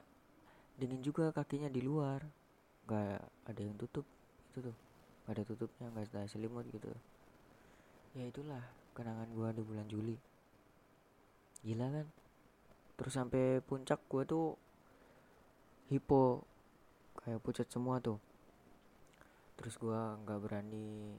dingin 0.77 1.01
juga 1.01 1.33
kakinya 1.33 1.73
di 1.73 1.81
luar. 1.81 2.21
Nggak 2.85 3.25
ada 3.49 3.61
yang 3.65 3.73
tutup 3.81 4.05
itu 4.53 4.69
tuh. 4.69 4.77
Ada 5.25 5.41
tutupnya 5.41 5.89
nggak 5.89 6.13
ada 6.13 6.29
selimut 6.29 6.69
gitu 6.69 6.93
ya 8.15 8.25
itulah 8.31 8.63
kenangan 8.95 9.27
gua 9.35 9.51
di 9.51 9.61
bulan 9.61 9.85
Juli. 9.91 10.15
Gila 11.61 11.87
kan? 11.91 12.07
Terus 12.95 13.13
sampai 13.13 13.59
puncak 13.59 13.99
gua 14.07 14.23
tuh 14.23 14.55
hipo 15.91 16.41
kayak 17.19 17.43
pucat 17.43 17.67
semua 17.67 17.99
tuh. 17.99 18.17
Terus 19.59 19.75
gua 19.75 20.15
nggak 20.23 20.39
berani 20.39 21.13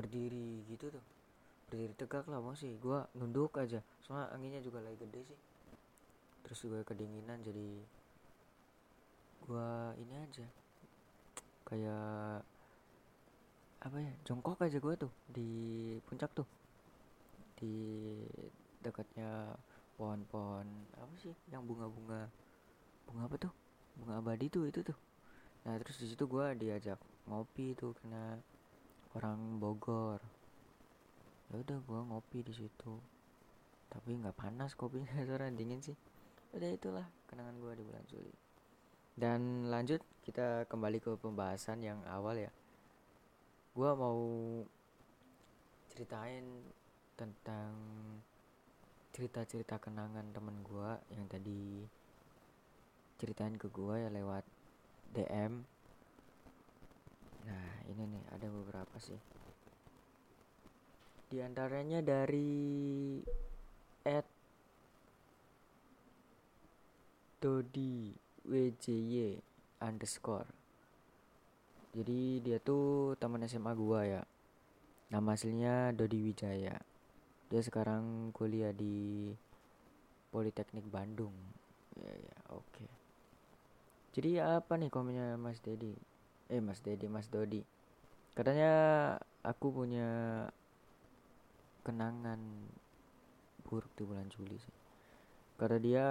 berdiri 0.00 0.64
gitu 0.72 0.88
tuh. 0.88 1.04
Berdiri 1.68 1.92
tegak 1.92 2.24
lah 2.26 2.40
masih 2.40 2.80
gue 2.80 2.98
nunduk 3.20 3.54
aja. 3.60 3.84
Soalnya 4.02 4.32
anginnya 4.32 4.64
juga 4.64 4.80
lagi 4.80 4.96
gede 4.96 5.20
sih. 5.28 5.40
Terus 6.42 6.58
gue 6.64 6.80
kedinginan 6.82 7.44
jadi 7.44 7.68
gue 9.44 9.70
ini 10.00 10.14
aja. 10.18 10.46
Kayak 11.68 12.42
apa 13.80 13.96
ya 13.96 14.12
jongkok 14.28 14.60
aja 14.60 14.76
gue 14.76 14.94
tuh 15.00 15.12
di 15.24 15.50
puncak 16.04 16.30
tuh. 16.36 16.48
Di 17.56 17.76
dekatnya 18.84 19.56
pohon-pohon 19.96 20.68
apa 20.96 21.14
sih 21.20 21.32
yang 21.48 21.64
bunga-bunga 21.64 22.28
bunga 23.08 23.22
apa 23.24 23.36
tuh? 23.40 23.52
Bunga 23.96 24.20
abadi 24.20 24.52
tuh 24.52 24.68
itu 24.68 24.84
tuh. 24.84 24.98
Nah 25.64 25.80
terus 25.80 25.96
di 25.96 26.12
situ 26.12 26.28
gue 26.28 26.46
diajak 26.60 27.00
ngopi 27.24 27.72
tuh 27.72 27.96
kena 28.00 28.36
orang 29.16 29.56
Bogor. 29.56 30.20
Ya 31.50 31.58
udah 31.58 31.78
gua 31.88 32.00
ngopi 32.06 32.46
di 32.46 32.54
situ. 32.54 32.94
Tapi 33.90 34.22
nggak 34.22 34.36
panas 34.38 34.76
kopinya 34.78 35.10
soalnya 35.26 35.50
dingin 35.50 35.80
sih. 35.82 35.96
Udah 36.54 36.70
itulah 36.70 37.06
kenangan 37.26 37.56
gua 37.58 37.72
di 37.74 37.82
bulan 37.82 38.04
Juli. 38.06 38.34
Dan 39.16 39.72
lanjut 39.72 40.04
kita 40.22 40.68
kembali 40.70 41.02
ke 41.02 41.18
pembahasan 41.18 41.82
yang 41.82 41.98
awal 42.06 42.38
ya 42.38 42.52
gua 43.76 43.94
mau 43.94 44.20
ceritain 45.90 46.44
tentang 47.18 47.74
cerita-cerita 49.10 49.76
kenangan 49.76 50.30
temen 50.32 50.62
gua 50.62 50.96
yang 51.12 51.26
tadi 51.26 51.84
ceritain 53.20 53.58
ke 53.58 53.68
gua 53.68 54.00
ya 54.00 54.08
lewat 54.08 54.46
DM 55.12 55.80
Nah, 57.50 57.68
ini 57.88 58.02
nih 58.04 58.24
ada 58.30 58.46
beberapa 58.46 58.96
sih. 59.00 59.18
Di 61.30 61.38
antaranya 61.40 62.02
dari 62.02 63.22
at 64.02 64.26
Dodi 67.40 68.12
WJY 68.44 69.40
underscore. 69.80 70.59
Jadi 71.90 72.42
dia 72.44 72.58
tuh 72.62 73.16
teman 73.18 73.42
SMA 73.46 73.72
gua 73.74 74.06
ya. 74.06 74.22
Nama 75.10 75.34
aslinya 75.34 75.90
Dodi 75.90 76.22
Wijaya. 76.22 76.78
Dia 77.50 77.60
sekarang 77.62 78.30
kuliah 78.30 78.70
di 78.70 79.30
Politeknik 80.30 80.86
Bandung. 80.86 81.34
Ya 81.98 82.14
ya, 82.14 82.36
oke. 82.54 82.62
Okay. 82.70 82.90
Jadi 84.14 84.30
apa 84.38 84.78
nih 84.78 84.90
komennya 84.90 85.34
Mas 85.34 85.58
Dedi? 85.58 86.10
eh 86.50 86.58
Mas 86.58 86.82
Dedi 86.82 87.06
Mas 87.06 87.30
Dodi 87.30 87.62
katanya 88.34 88.72
aku 89.46 89.70
punya 89.70 90.10
kenangan 91.86 92.38
buruk 93.62 93.90
di 93.94 94.02
bulan 94.02 94.26
Juli 94.34 94.58
sih 94.58 94.76
karena 95.54 95.78
dia 95.78 96.04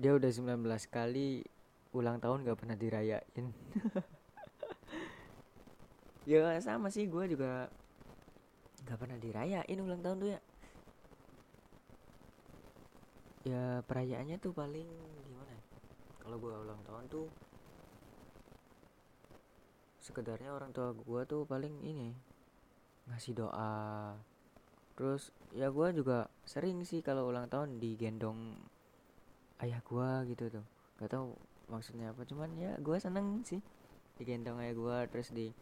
dia 0.00 0.16
udah 0.16 0.30
19 0.32 0.64
kali 0.88 1.44
ulang 1.92 2.18
tahun 2.18 2.48
gak 2.48 2.58
pernah 2.58 2.74
dirayain 2.74 3.46
ya 6.24 6.56
sama 6.64 6.88
sih 6.88 7.04
gue 7.04 7.24
juga 7.28 7.68
gak 8.84 9.00
pernah 9.00 9.16
dirayain 9.20 9.78
ulang 9.80 10.00
tahun 10.00 10.18
tuh 10.20 10.30
ya. 10.32 10.40
Ya 13.44 13.64
perayaannya 13.84 14.40
tuh 14.40 14.56
paling 14.56 14.88
gimana 15.28 15.52
ya? 15.52 15.62
kalau 16.24 16.40
gue 16.40 16.52
ulang 16.56 16.80
tahun 16.88 17.04
tuh 17.12 17.28
sekedarnya 20.00 20.56
orang 20.56 20.72
tua 20.72 20.96
gue 20.96 21.20
tuh 21.28 21.44
paling 21.44 21.84
ini 21.84 22.16
ngasih 23.08 23.36
doa. 23.36 24.16
Terus 24.96 25.28
ya 25.52 25.68
gue 25.68 25.88
juga 25.92 26.32
sering 26.48 26.80
sih 26.88 27.04
kalau 27.04 27.28
ulang 27.28 27.52
tahun 27.52 27.76
digendong 27.76 28.56
ayah 29.60 29.80
gue 29.84 30.08
gitu 30.32 30.60
tuh. 30.60 30.64
Gak 31.00 31.12
tau 31.12 31.36
maksudnya 31.68 32.12
apa 32.12 32.24
cuman 32.28 32.52
ya 32.56 32.76
gue 32.80 32.96
seneng 33.00 33.40
sih 33.44 33.60
digendong 34.20 34.60
ayah 34.60 34.76
gue 34.76 34.96
terus 35.12 35.32
di 35.32 35.52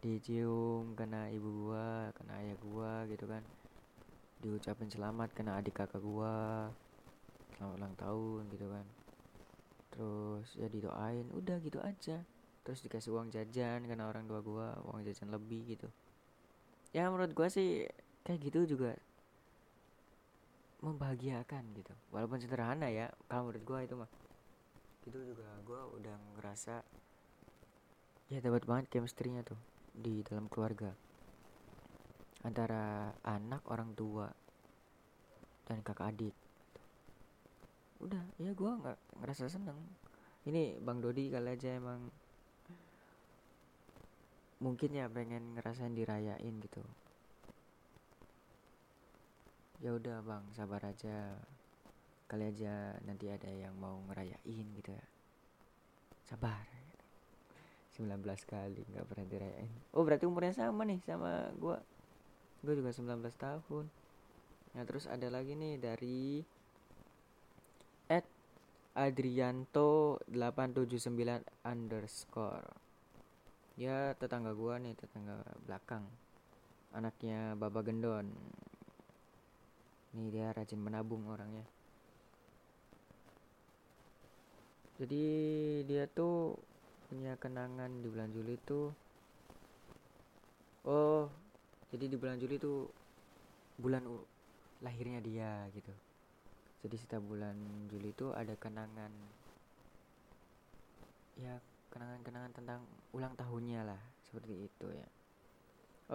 dicium 0.00 0.96
kena 0.96 1.28
ibu 1.28 1.68
gue 1.68 1.88
kena 2.16 2.40
ayah 2.40 2.56
gue 2.56 2.92
gitu 3.12 3.28
kan. 3.28 3.44
Diucapin 4.40 4.88
selamat 4.88 5.36
kena 5.36 5.60
adik 5.60 5.76
kakak 5.76 6.00
gue 6.00 6.36
selamat 7.56 7.76
ulang 7.76 7.94
tahun 8.00 8.42
gitu 8.48 8.66
kan. 8.72 8.86
Terus 9.92 10.48
ya 10.56 10.72
didoain 10.72 11.28
udah 11.36 11.60
gitu 11.60 11.76
aja. 11.84 12.24
Terus 12.64 12.80
dikasih 12.80 13.12
uang 13.12 13.28
jajan 13.28 13.84
karena 13.84 14.08
orang 14.08 14.24
tua 14.24 14.40
gue 14.40 14.66
uang 14.88 15.04
jajan 15.04 15.28
lebih 15.28 15.76
gitu. 15.76 15.88
Ya 16.96 17.12
menurut 17.12 17.36
gue 17.36 17.48
sih 17.52 17.84
kayak 18.24 18.40
gitu 18.40 18.64
juga 18.64 18.96
membahagiakan 20.80 21.76
gitu. 21.76 21.92
Walaupun 22.08 22.40
sederhana 22.40 22.88
ya 22.88 23.12
kalau 23.28 23.52
menurut 23.52 23.64
gue 23.68 23.78
itu 23.84 23.94
mah. 24.00 24.10
Gitu 25.04 25.18
juga 25.36 25.44
gue 25.60 25.80
udah 26.00 26.16
ngerasa 26.40 26.80
ya 28.30 28.38
dapat 28.40 28.62
banget 28.64 28.86
chemistry-nya 28.88 29.42
tuh 29.44 29.60
di 29.94 30.22
dalam 30.22 30.46
keluarga. 30.46 30.90
Antara 32.46 33.12
anak 33.20 33.68
orang 33.68 33.92
tua 33.92 34.26
dan 35.68 35.84
kakak 35.84 36.10
adik. 36.10 36.36
Udah 38.00 38.24
ya 38.40 38.50
gue 38.56 38.70
nggak 38.70 38.98
ngerasa 39.20 39.46
seneng. 39.46 39.76
Ini 40.48 40.80
bang 40.80 40.98
Dodi 41.04 41.28
kali 41.28 41.52
aja 41.52 41.76
emang 41.76 42.08
mungkin 44.60 44.90
ya 44.96 45.06
pengen 45.12 45.52
ngerasain 45.52 45.92
dirayain 45.92 46.54
gitu. 46.64 46.80
Ya 49.84 49.92
udah 49.92 50.24
bang 50.24 50.44
sabar 50.56 50.80
aja. 50.88 51.36
Kali 52.24 52.46
aja 52.46 52.96
nanti 53.04 53.28
ada 53.28 53.52
yang 53.52 53.76
mau 53.76 54.00
ngerayain 54.08 54.66
gitu 54.80 54.90
ya. 54.96 55.06
Sabar 56.24 56.79
19 57.98 58.22
kali 58.46 58.82
nggak 58.94 59.06
pernah 59.10 59.26
dirayain. 59.26 59.70
Oh 59.96 60.06
berarti 60.06 60.24
umurnya 60.28 60.54
sama 60.54 60.86
nih 60.86 61.02
sama 61.02 61.50
gua. 61.58 61.82
Gue 62.62 62.76
juga 62.76 62.94
19 62.94 63.18
tahun. 63.34 63.84
Nah 64.76 64.82
terus 64.86 65.10
ada 65.10 65.26
lagi 65.26 65.58
nih 65.58 65.74
dari 65.80 66.44
at 68.06 68.26
Adrianto 68.94 70.22
879 70.30 71.66
underscore. 71.66 72.70
Ya 73.74 74.14
tetangga 74.14 74.54
gua 74.54 74.78
nih 74.78 74.94
tetangga 74.94 75.42
belakang. 75.66 76.06
Anaknya 76.94 77.58
Baba 77.58 77.82
Gendon. 77.82 78.30
Nih 80.14 80.28
dia 80.30 80.54
rajin 80.54 80.78
menabung 80.78 81.26
orangnya. 81.26 81.66
Jadi 85.00 85.24
dia 85.88 86.04
tuh 86.04 86.60
punya 87.10 87.34
kenangan 87.42 87.90
di 87.98 88.06
bulan 88.06 88.30
Juli 88.30 88.54
tuh 88.62 88.94
oh 90.86 91.26
jadi 91.90 92.06
di 92.06 92.14
bulan 92.14 92.38
Juli 92.38 92.54
tuh 92.62 92.86
bulan 93.82 94.06
lahirnya 94.78 95.18
dia 95.18 95.66
gitu. 95.74 95.90
Jadi 96.80 96.96
setiap 96.96 97.20
bulan 97.26 97.58
Juli 97.90 98.14
itu 98.14 98.30
ada 98.32 98.54
kenangan 98.54 99.10
ya 101.36 101.58
kenangan-kenangan 101.90 102.52
tentang 102.54 102.80
ulang 103.10 103.34
tahunnya 103.34 103.90
lah 103.90 104.00
seperti 104.30 104.70
itu 104.70 104.86
ya. 104.88 105.08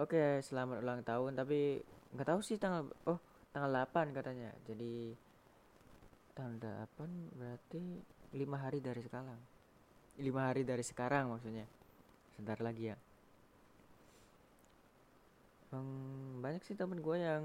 Oke 0.00 0.40
selamat 0.40 0.80
ulang 0.80 1.04
tahun 1.04 1.36
tapi 1.36 1.84
nggak 2.16 2.28
tahu 2.32 2.40
sih 2.40 2.56
tanggal 2.56 2.88
oh 3.04 3.20
tanggal 3.52 3.70
8 3.84 4.16
katanya. 4.16 4.50
Jadi 4.64 5.12
tanggal 6.32 6.88
8 6.96 7.36
berarti 7.36 8.00
lima 8.32 8.56
hari 8.64 8.80
dari 8.80 9.04
sekarang 9.04 9.55
lima 10.20 10.50
hari 10.50 10.62
dari 10.64 10.84
sekarang 10.84 11.32
maksudnya. 11.32 11.64
Sebentar 12.34 12.58
lagi 12.60 12.92
ya. 12.92 12.96
Um, 15.74 16.40
banyak 16.40 16.62
sih 16.62 16.78
temen 16.78 17.02
gue 17.02 17.16
yang 17.18 17.44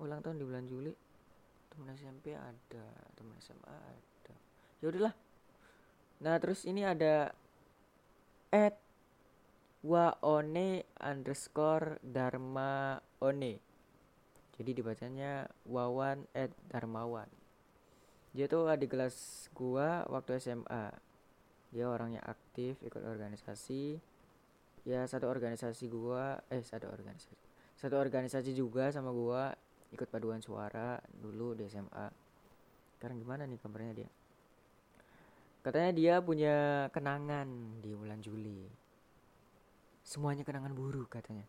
ulang 0.00 0.20
tahun 0.20 0.40
di 0.40 0.44
bulan 0.44 0.64
Juli. 0.66 0.92
Temen 1.70 1.92
SMP 1.94 2.34
ada 2.34 2.86
temen 3.14 3.36
SMA 3.40 3.76
ada. 3.76 4.34
Ya 4.82 4.86
udahlah. 4.90 5.14
Nah 6.20 6.36
terus 6.40 6.66
ini 6.68 6.84
ada 6.84 7.32
at 8.52 8.76
waone 9.80 10.84
underscore 11.00 11.96
dharma 12.04 13.00
one. 13.22 13.56
Jadi 14.60 14.70
dibacanya 14.76 15.48
Wawan 15.64 16.28
Ed 16.36 16.52
Darmawan 16.68 17.40
dia 18.30 18.46
tuh 18.46 18.70
adik 18.70 18.94
kelas 18.94 19.50
gua 19.50 20.06
waktu 20.06 20.38
SMA 20.38 20.94
dia 21.70 21.86
orangnya 21.86 22.22
aktif 22.26 22.78
ikut 22.82 23.02
organisasi. 23.02 23.98
Ya 24.86 25.04
satu 25.04 25.28
organisasi 25.28 25.92
gua 25.92 26.40
eh 26.48 26.64
satu 26.64 26.88
organisasi 26.88 27.36
satu 27.76 27.96
organisasi 27.96 28.52
juga 28.56 28.88
sama 28.92 29.12
gua 29.12 29.52
ikut 29.92 30.08
paduan 30.08 30.40
suara 30.40 31.00
dulu 31.08 31.52
di 31.56 31.68
SMA 31.68 32.08
sekarang 33.00 33.16
gimana 33.16 33.48
nih 33.48 33.56
kabarnya 33.56 34.04
dia? 34.04 34.10
Katanya 35.64 35.90
dia 35.96 36.14
punya 36.20 36.88
kenangan 36.92 37.48
di 37.80 37.96
bulan 37.96 38.20
Juli. 38.20 38.68
Semuanya 40.04 40.44
kenangan 40.44 40.76
buruk 40.76 41.08
katanya. 41.08 41.48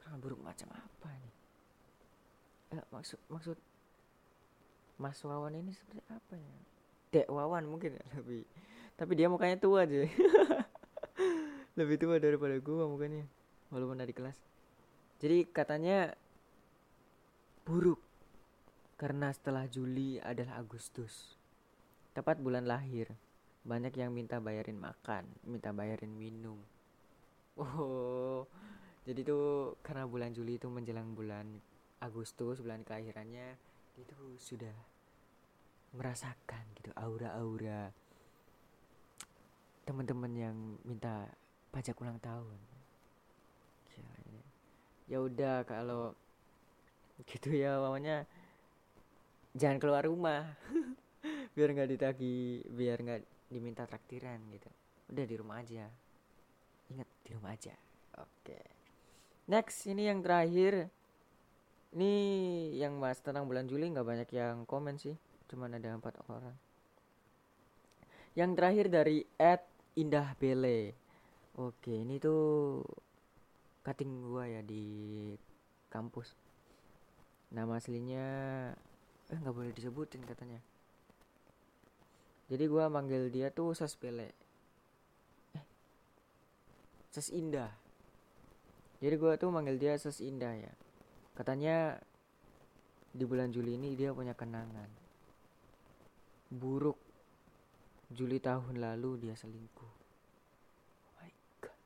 Kenangan 0.00 0.20
buruk 0.20 0.40
macam 0.40 0.68
apa 0.72 1.08
nih? 1.20 1.34
Eh, 2.76 2.84
maksud 2.92 3.20
maksud 3.32 3.56
Mas 5.00 5.20
Wawan 5.20 5.56
ini 5.56 5.72
seperti 5.72 6.00
apa 6.08 6.36
ya? 6.36 6.56
Dek 7.14 7.30
Wawan 7.30 7.70
mungkin 7.70 7.94
ya, 7.94 8.04
lebih. 8.18 8.42
Tapi 8.98 9.12
dia 9.14 9.30
mukanya 9.30 9.54
tua 9.54 9.86
aja. 9.86 10.02
lebih 11.78 11.96
tua 12.02 12.18
daripada 12.18 12.58
gua 12.58 12.90
mukanya. 12.90 13.22
Walaupun 13.70 14.02
dari 14.02 14.10
kelas. 14.10 14.34
Jadi 15.22 15.46
katanya 15.46 16.10
buruk 17.62 18.02
karena 18.98 19.30
setelah 19.30 19.70
Juli 19.70 20.18
adalah 20.18 20.58
Agustus. 20.58 21.38
Tepat 22.10 22.42
bulan 22.42 22.66
lahir. 22.66 23.14
Banyak 23.64 23.96
yang 23.96 24.12
minta 24.12 24.42
bayarin 24.42 24.76
makan, 24.76 25.24
minta 25.46 25.72
bayarin 25.72 26.12
minum. 26.12 26.60
Oh, 27.56 28.44
jadi 29.08 29.24
tuh 29.24 29.78
karena 29.80 30.04
bulan 30.04 30.34
Juli 30.36 30.60
itu 30.60 30.68
menjelang 30.68 31.16
bulan 31.16 31.46
Agustus 32.04 32.60
bulan 32.60 32.84
keakhirannya 32.84 33.56
itu 33.96 34.16
sudah 34.36 34.74
merasakan 35.94 36.64
gitu 36.76 36.90
aura-aura 36.98 37.94
teman-teman 39.86 40.32
yang 40.34 40.56
minta 40.82 41.28
pajak 41.70 41.94
ulang 42.00 42.18
tahun 42.18 42.58
ya, 43.94 44.42
ya 45.06 45.18
udah 45.22 45.62
kalau 45.64 46.12
gitu 47.30 47.54
ya 47.54 47.78
pokoknya 47.78 48.26
jangan 49.54 49.78
keluar 49.78 50.02
rumah 50.02 50.58
biar 51.54 51.70
nggak 51.70 51.90
ditagi 51.94 52.66
biar 52.66 52.98
nggak 52.98 53.22
diminta 53.48 53.86
traktiran 53.86 54.42
gitu 54.50 54.70
udah 55.14 55.24
di 55.24 55.34
rumah 55.38 55.62
aja 55.62 55.86
ingat 56.90 57.08
di 57.22 57.30
rumah 57.32 57.54
aja 57.54 57.74
oke. 58.18 58.84
Next 59.44 59.84
ini 59.84 60.08
yang 60.08 60.24
terakhir. 60.24 60.88
Ini 61.94 62.12
yang 62.74 62.98
mas 62.98 63.20
tentang 63.22 63.46
bulan 63.46 63.68
Juli 63.70 63.92
nggak 63.92 64.08
banyak 64.08 64.28
yang 64.34 64.64
komen 64.66 64.98
sih. 64.98 65.14
Cuman 65.50 65.76
ada 65.76 65.96
empat 65.96 66.14
orang. 66.28 66.56
Yang 68.34 68.50
terakhir 68.58 68.86
dari 68.90 69.18
Ed 69.38 69.62
Indah 69.94 70.34
Bele. 70.38 70.94
Oke, 71.54 71.94
ini 71.94 72.18
tuh 72.18 72.82
cutting 73.86 74.26
gua 74.26 74.50
ya 74.50 74.60
di 74.64 75.30
kampus. 75.92 76.34
Nama 77.54 77.78
aslinya 77.78 78.26
eh 79.30 79.38
nggak 79.38 79.54
boleh 79.54 79.70
disebutin 79.70 80.26
katanya. 80.26 80.58
Jadi 82.50 82.64
gua 82.66 82.90
manggil 82.90 83.30
dia 83.30 83.54
tuh 83.54 83.72
Sas 83.72 83.94
Bele. 83.94 84.34
Eh. 85.54 85.66
Indah 87.30 87.84
jadi 89.04 89.20
gue 89.20 89.32
tuh 89.36 89.52
manggil 89.52 89.76
dia 89.76 90.00
Ses 90.00 90.24
Indah 90.24 90.56
ya 90.56 90.72
katanya 91.36 92.00
di 93.12 93.28
bulan 93.28 93.52
Juli 93.52 93.76
ini 93.76 93.92
dia 93.92 94.16
punya 94.16 94.32
kenangan 94.32 94.88
buruk. 96.54 96.98
Juli 98.14 98.38
tahun 98.38 98.78
lalu 98.78 99.26
dia 99.26 99.34
selingkuh. 99.34 99.94
Oh 101.02 101.12
my 101.18 101.32
god. 101.58 101.80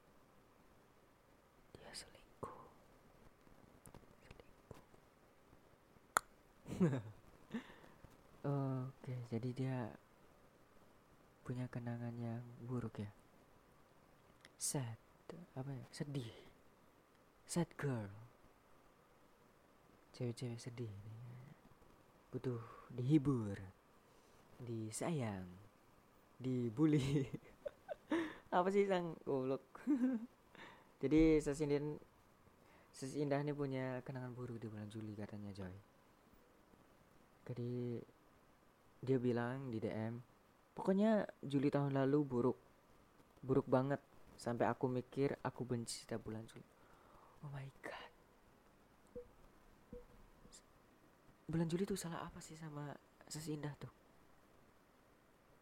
Dia 1.73 1.91
selingkuh. 1.97 2.61
Selingkuh. 6.77 7.17
Oke 8.89 9.15
jadi 9.33 9.49
dia 9.57 9.79
punya 11.43 11.65
kenangan 11.73 12.13
yang 12.21 12.45
buruk 12.69 13.01
ya? 13.01 13.11
Sad. 14.61 15.01
Apa 15.57 15.73
ya? 15.73 15.87
Sedih. 15.97 16.29
Sad 17.49 17.73
girl. 17.81 18.13
Cewek-cewek 20.13 20.61
sedih 20.61 20.93
butuh 22.29 22.61
dihibur 22.93 23.57
disayang. 24.59 25.47
Dibully. 26.39 27.27
Apa 28.55 28.69
sih 28.75 28.87
sang? 28.87 29.15
Goblok. 29.23 29.63
Jadi 31.03 31.39
sesindir 31.39 31.83
sesindah 32.91 33.39
ini 33.39 33.55
punya 33.55 34.03
kenangan 34.03 34.35
buruk 34.35 34.59
di 34.59 34.67
bulan 34.67 34.91
Juli 34.91 35.15
katanya 35.15 35.55
Joy. 35.55 35.75
Jadi 37.47 38.03
dia 38.99 39.19
bilang 39.23 39.71
di 39.71 39.79
DM 39.79 40.19
pokoknya 40.75 41.23
Juli 41.47 41.71
tahun 41.71 41.95
lalu 41.95 42.19
buruk. 42.27 42.59
Buruk 43.43 43.67
banget. 43.71 44.03
Sampai 44.39 44.71
aku 44.71 44.87
mikir 44.87 45.35
aku 45.43 45.67
benci 45.67 46.03
setiap 46.03 46.23
bulan 46.23 46.43
Juli. 46.47 46.67
Oh 47.47 47.51
my 47.55 47.67
god. 47.83 48.11
Bulan 51.47 51.67
Juli 51.71 51.87
tuh 51.87 51.99
salah 51.99 52.27
apa 52.27 52.43
sih 52.43 52.59
sama 52.59 52.91
sesindah 53.31 53.75
tuh 53.79 54.08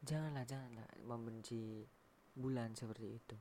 janganlah 0.06 0.46
janganlah 0.46 0.86
membenci 1.02 1.82
bulan 2.38 2.78
seperti 2.78 3.06
itu. 3.18 3.36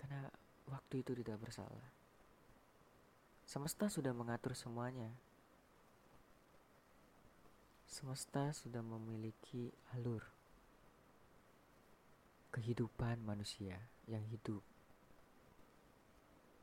Karena 0.00 0.24
waktu 0.72 1.04
itu 1.04 1.12
tidak 1.12 1.36
bersalah. 1.44 1.92
Semesta 3.44 3.92
sudah 3.92 4.16
mengatur 4.16 4.56
semuanya. 4.56 5.12
Semesta 7.84 8.48
sudah 8.56 8.80
memiliki 8.80 9.68
alur. 9.92 10.24
Kehidupan 12.48 13.20
manusia 13.20 13.76
yang 14.08 14.24
hidup 14.32 14.64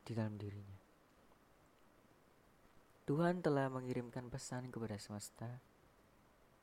di 0.10 0.18
dalam 0.18 0.42
dirinya. 0.42 0.82
Tuhan 3.06 3.42
telah 3.42 3.70
mengirimkan 3.74 4.30
pesan 4.30 4.70
kepada 4.70 4.98
semesta 5.02 5.50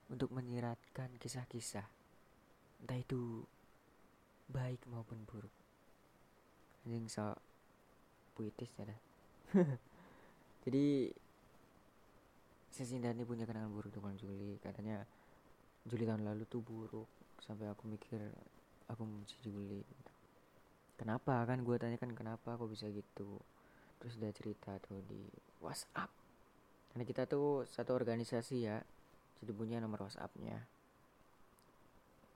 untuk 0.07 0.31
menyiratkan 0.31 1.15
kisah-kisah, 1.19 1.87
entah 2.87 2.95
itu 2.95 3.43
baik 4.47 4.79
maupun 4.87 5.27
buruk. 5.27 5.51
Anjing 6.87 7.11
so 7.11 7.35
puitis 8.39 8.71
ya 8.79 8.87
dah. 8.87 9.01
Jadi 10.63 11.11
Sesinda 12.71 13.11
ini 13.11 13.27
punya 13.27 13.43
kenangan 13.43 13.75
buruk 13.75 13.99
bulan 13.99 14.15
Juli. 14.15 14.63
Katanya 14.63 15.03
Juli 15.83 16.07
tahun 16.07 16.23
lalu 16.23 16.47
tuh 16.47 16.63
buruk 16.63 17.11
sampai 17.43 17.67
aku 17.67 17.91
mikir 17.91 18.23
aku 18.87 19.03
membenci 19.03 19.35
Juli. 19.43 19.83
Kenapa 20.95 21.43
kan 21.43 21.67
gue 21.67 21.75
tanya 21.75 21.99
kan 21.99 22.15
kenapa 22.15 22.55
kok 22.55 22.71
bisa 22.71 22.87
gitu. 22.87 23.43
Terus 23.99 24.15
dia 24.15 24.31
cerita 24.31 24.79
tuh 24.79 25.03
di 25.11 25.27
WhatsApp 25.59 26.27
karena 26.97 27.13
kita 27.13 27.29
tuh 27.29 27.69
satu 27.69 27.93
organisasi 27.93 28.57
ya 28.65 28.81
jadi 29.37 29.53
punya 29.53 29.77
nomor 29.85 30.09
WhatsAppnya 30.09 30.65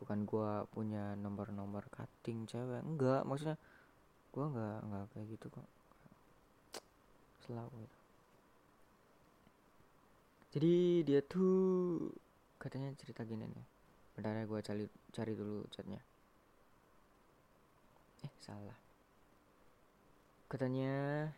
bukan 0.00 0.24
gua 0.24 0.64
punya 0.72 1.14
nomor-nomor 1.20 1.84
cutting 1.92 2.48
cewek 2.48 2.80
enggak. 2.82 3.22
Maksudnya 3.28 3.60
gua 4.32 4.44
enggak 4.48 4.78
enggak 4.88 5.04
kayak 5.12 5.26
gitu 5.36 5.46
kok. 5.52 5.68
Selalu 7.44 7.76
gitu. 7.84 7.98
jadi 10.50 10.74
dia 11.06 11.20
tuh 11.22 11.54
katanya 12.58 12.90
cerita 12.98 13.22
gini 13.22 13.46
nih. 13.46 13.66
Bentar 14.16 14.34
ya 14.34 14.44
gua 14.48 14.60
cari 14.64 14.88
cari 15.12 15.32
dulu 15.36 15.68
chatnya. 15.70 16.00
Eh 18.24 18.32
salah. 18.42 18.78
Katanya 20.50 21.30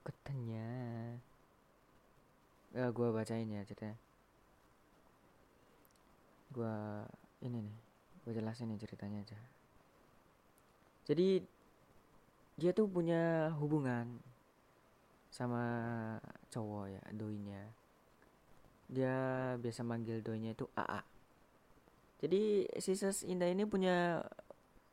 katanya 0.00 0.66
ya 2.70 2.86
gue 2.90 3.08
bacain 3.10 3.50
ya 3.50 3.66
ceritanya 3.66 3.98
gue 6.60 6.76
ini 7.48 7.64
nih 7.64 7.78
gue 8.28 8.32
jelasin 8.36 8.68
nih 8.68 8.80
ceritanya 8.84 9.24
aja. 9.24 9.40
Jadi 11.08 11.40
dia 12.60 12.76
tuh 12.76 12.84
punya 12.84 13.48
hubungan 13.56 14.20
sama 15.32 15.64
cowok 16.52 16.86
ya 16.92 17.02
doinya. 17.16 17.64
Dia 18.92 19.16
biasa 19.56 19.80
manggil 19.80 20.20
doinya 20.20 20.52
itu 20.52 20.68
AA 20.76 21.00
jadi 22.20 22.68
si 22.76 22.92
Ses 22.92 23.24
Indah 23.24 23.48
ini 23.48 23.64
punya 23.64 24.20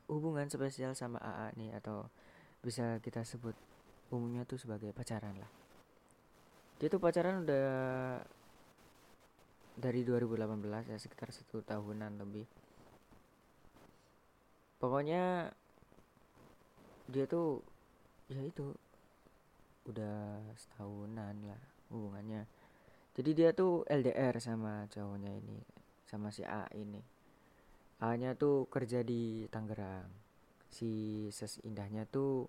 hubungan 0.08 0.48
spesial 0.48 0.96
sama 0.96 1.20
AA 1.20 1.52
nih 1.60 1.70
atau 1.76 2.08
bisa 2.64 2.96
kita 3.04 3.20
sebut 3.20 3.52
umumnya 4.08 4.48
tuh 4.48 4.56
sebagai 4.56 4.96
pacaran 4.96 5.36
lah. 5.36 5.52
Dia 6.80 6.88
tuh 6.88 6.96
pacaran 6.96 7.44
udah 7.44 7.68
dari 9.78 10.02
2018 10.02 10.90
ya 10.90 10.98
sekitar 10.98 11.30
satu 11.30 11.62
tahunan 11.62 12.18
lebih 12.18 12.44
pokoknya 14.82 15.54
dia 17.08 17.24
tuh 17.30 17.62
ya 18.28 18.42
itu 18.42 18.74
udah 19.88 20.44
setahunan 20.58 21.34
lah 21.46 21.62
hubungannya 21.88 22.44
jadi 23.16 23.30
dia 23.32 23.50
tuh 23.56 23.86
LDR 23.88 24.36
sama 24.42 24.84
cowoknya 24.92 25.32
ini 25.32 25.58
sama 26.04 26.28
si 26.34 26.44
A 26.44 26.68
ini 26.76 27.00
A 28.04 28.14
nya 28.18 28.36
tuh 28.36 28.68
kerja 28.68 29.00
di 29.00 29.48
Tangerang 29.48 30.06
si 30.68 31.26
ses 31.32 31.58
indahnya 31.64 32.04
tuh 32.04 32.46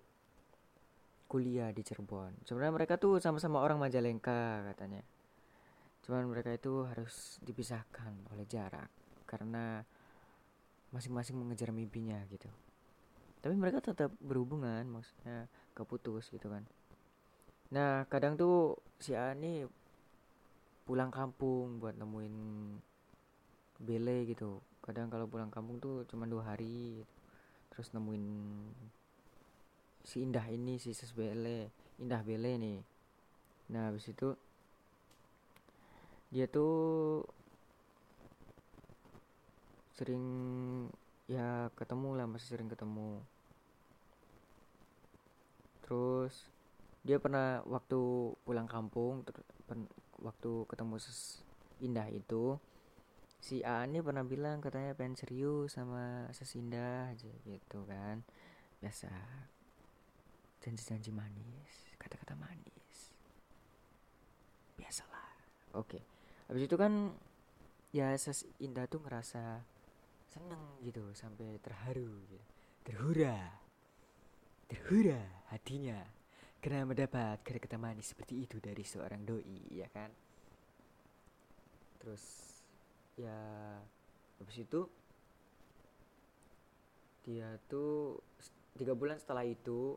kuliah 1.30 1.70
di 1.70 1.86
Cirebon. 1.86 2.42
Sebenarnya 2.42 2.74
mereka 2.74 2.94
tuh 2.98 3.22
sama-sama 3.22 3.62
orang 3.62 3.78
Majalengka 3.78 4.66
katanya. 4.74 5.06
Cuman 6.04 6.28
mereka 6.28 6.52
itu 6.54 6.84
harus 6.88 7.38
dipisahkan 7.44 8.32
oleh 8.32 8.48
jarak 8.48 8.88
karena 9.28 9.84
masing-masing 10.90 11.38
mengejar 11.38 11.70
mimpinya 11.70 12.18
gitu. 12.28 12.50
Tapi 13.40 13.54
mereka 13.56 13.80
tetap 13.80 14.12
berhubungan, 14.20 14.84
maksudnya 14.90 15.48
keputus 15.72 16.28
gitu 16.28 16.50
kan. 16.50 16.66
Nah, 17.70 18.04
kadang 18.10 18.34
tuh 18.34 18.76
si 18.98 19.14
Ani 19.14 19.64
pulang 20.84 21.08
kampung 21.08 21.78
buat 21.78 21.94
nemuin 21.94 22.36
bele 23.80 24.28
gitu. 24.28 24.60
Kadang 24.82 25.08
kalau 25.08 25.30
pulang 25.30 25.48
kampung 25.48 25.78
tuh 25.78 26.04
cuma 26.10 26.26
dua 26.26 26.52
hari, 26.52 27.00
gitu. 27.00 27.12
terus 27.70 27.96
nemuin 27.96 28.26
si 30.04 30.26
indah 30.26 30.44
ini 30.50 30.80
si 30.80 30.90
ses 30.90 31.12
bele 31.14 31.70
indah 32.00 32.20
bele 32.24 32.58
nih 32.58 32.80
nah 33.70 33.92
habis 33.92 34.10
itu 34.10 34.34
dia 36.30 36.46
tuh 36.46 37.26
sering 39.98 40.24
ya 41.26 41.68
ketemu 41.74 42.16
lah 42.16 42.26
masih 42.30 42.54
sering 42.54 42.70
ketemu. 42.70 43.18
Terus 45.84 46.46
dia 47.02 47.18
pernah 47.18 47.66
waktu 47.66 47.98
pulang 48.46 48.70
kampung 48.70 49.26
waktu 50.22 50.50
ketemu 50.70 50.94
ses 51.02 51.42
indah 51.82 52.06
itu 52.12 52.60
si 53.40 53.64
A 53.64 53.88
ini 53.88 54.04
pernah 54.04 54.20
bilang 54.22 54.60
katanya 54.60 54.92
pengen 54.92 55.16
serius 55.16 55.74
sama 55.74 56.30
sesindah 56.30 57.10
aja 57.10 57.30
gitu 57.42 57.82
kan. 57.90 58.22
Biasa 58.78 59.10
janji-janji 60.62 61.10
manis 61.10 61.74
kata-kata 61.98 62.38
manis. 62.38 63.10
Biasalah 64.78 65.30
oke 65.74 66.09
habis 66.50 66.66
itu 66.66 66.74
kan 66.74 67.14
ya 67.94 68.10
ses 68.18 68.42
Indah 68.58 68.90
tuh 68.90 68.98
ngerasa 69.06 69.62
seneng 70.30 70.62
gitu 70.82 71.06
sampai 71.14 71.58
terharu 71.62 72.10
gitu. 72.26 72.46
terhura. 72.86 73.38
Terhura 74.66 75.22
hatinya. 75.54 75.98
Karena 76.60 76.84
mendapat 76.84 77.40
kata-kata 77.40 77.78
manis 77.80 78.12
seperti 78.12 78.44
itu 78.44 78.58
dari 78.58 78.82
seorang 78.82 79.22
doi 79.22 79.62
ya 79.72 79.86
kan? 79.94 80.10
Terus 82.02 82.24
ya 83.14 83.38
habis 84.42 84.56
itu 84.58 84.80
dia 87.24 87.56
tuh 87.70 88.18
tiga 88.74 88.96
bulan 88.96 89.22
setelah 89.22 89.44
itu 89.46 89.94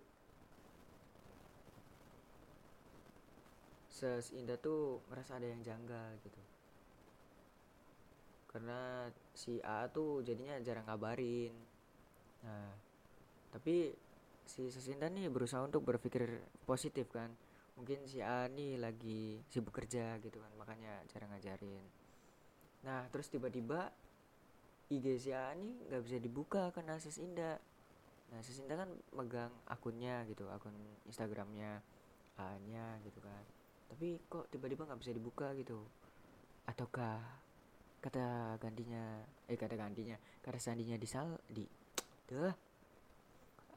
ses 3.94 4.34
Indah 4.34 4.58
tuh 4.58 5.06
ngerasa 5.14 5.38
ada 5.38 5.46
yang 5.46 5.62
janggal 5.62 6.18
gitu. 6.26 6.42
Karena 8.50 9.06
si 9.38 9.62
A 9.62 9.86
tuh 9.86 10.26
jadinya 10.26 10.58
jarang 10.66 10.90
ngabarin. 10.90 11.54
Nah 12.42 12.74
tapi 13.54 13.94
si 14.50 14.74
Sesinda 14.74 15.06
nih 15.14 15.30
berusaha 15.30 15.62
untuk 15.62 15.86
berpikir 15.86 16.42
positif 16.66 17.14
kan. 17.14 17.30
Mungkin 17.78 18.10
si 18.10 18.18
A 18.18 18.50
nih 18.50 18.82
lagi 18.82 19.38
sibuk 19.54 19.78
kerja 19.78 20.18
gitu 20.26 20.42
kan 20.42 20.50
makanya 20.58 21.06
jarang 21.14 21.30
ngajarin. 21.30 21.86
Nah 22.82 23.06
terus 23.14 23.30
tiba-tiba 23.30 23.94
IG 24.90 25.22
si 25.22 25.30
A 25.30 25.54
nih 25.54 25.86
nggak 25.94 26.02
bisa 26.02 26.18
dibuka 26.18 26.74
karena 26.74 26.98
Sis 26.98 27.22
Indah. 27.22 27.62
Nah 28.34 28.42
Sesinda 28.42 28.74
kan 28.74 28.90
megang 29.14 29.54
akunnya 29.70 30.26
gitu 30.26 30.50
akun 30.50 30.74
Instagramnya 31.06 31.78
A 32.42 32.58
nya 32.66 32.98
gitu 33.06 33.22
kan 33.22 33.53
tapi 33.94 34.18
kok 34.26 34.50
tiba-tiba 34.50 34.90
nggak 34.90 35.06
bisa 35.06 35.14
dibuka 35.14 35.54
gitu? 35.54 35.78
Ataukah 36.66 37.22
kata 38.02 38.58
gantinya 38.58 39.22
eh 39.46 39.54
kata 39.54 39.78
gantinya 39.78 40.18
kata 40.42 40.58
sandinya 40.58 40.98
disal 40.98 41.38
di 41.46 41.62
tuh 42.26 42.50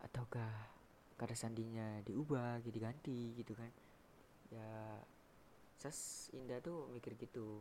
ataukah 0.09 0.72
kata 1.20 1.37
sandinya 1.37 2.00
diubah 2.00 2.64
gitu 2.64 2.81
diganti 2.81 3.37
gitu 3.37 3.52
kan? 3.52 3.68
Ya 4.48 5.05
ses 5.76 6.33
indah 6.33 6.64
tuh 6.64 6.88
mikir 6.96 7.12
gitu. 7.20 7.61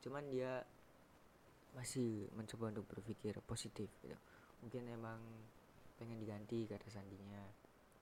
Cuman 0.00 0.32
dia 0.32 0.64
masih 1.76 2.32
mencoba 2.32 2.72
untuk 2.72 2.88
berpikir 2.88 3.36
positif 3.44 3.92
gitu. 4.00 4.16
Mungkin 4.64 4.88
emang 4.88 5.20
pengen 6.00 6.16
diganti 6.24 6.64
kata 6.64 6.88
sandinya. 6.88 7.44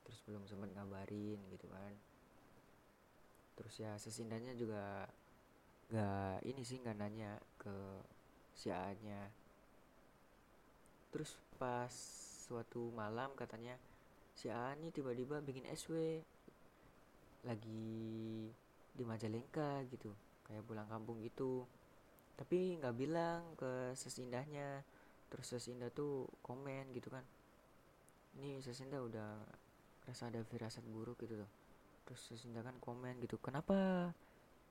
Terus 0.07 0.23
belum 0.31 0.47
sempat 0.47 0.71
ngabarin 0.79 1.43
gitu 1.51 1.67
kan 1.67 2.14
terus 3.55 3.75
ya 3.79 3.95
sesindahnya 3.99 4.55
juga 4.59 5.07
gak 5.93 6.43
ini 6.47 6.63
sih 6.67 6.81
nggak 6.81 6.99
nanya 6.99 7.39
ke 7.61 7.75
si 8.55 8.73
A 8.73 8.91
nya 9.03 9.31
terus 11.15 11.39
pas 11.59 11.93
suatu 12.45 12.91
malam 12.93 13.31
katanya 13.39 13.79
si 14.35 14.51
A 14.51 14.75
ini 14.75 14.91
tiba-tiba 14.91 15.39
bikin 15.41 15.65
SW 15.71 16.21
lagi 17.45 18.51
di 18.95 19.03
Majalengka 19.05 19.85
gitu. 19.93 20.11
Kayak 20.45 20.65
pulang 20.65 20.89
kampung 20.89 21.21
gitu. 21.21 21.69
Tapi 22.35 22.81
nggak 22.81 22.97
bilang 22.97 23.43
ke 23.55 23.93
sesindahnya. 23.95 24.83
Terus 25.29 25.47
sesindah 25.51 25.91
tuh 25.91 26.31
komen 26.43 26.91
gitu 26.95 27.11
kan. 27.13 27.23
Ini 28.39 28.59
sesindah 28.63 29.03
udah 29.03 29.31
rasa 30.05 30.29
ada 30.29 30.43
firasat 30.45 30.85
buruk 30.85 31.23
gitu 31.25 31.41
tuh 31.41 31.51
terus 32.05 32.21
sesindah 32.29 32.61
kan 32.61 32.77
komen 32.79 33.19
gitu 33.25 33.41
kenapa 33.41 34.13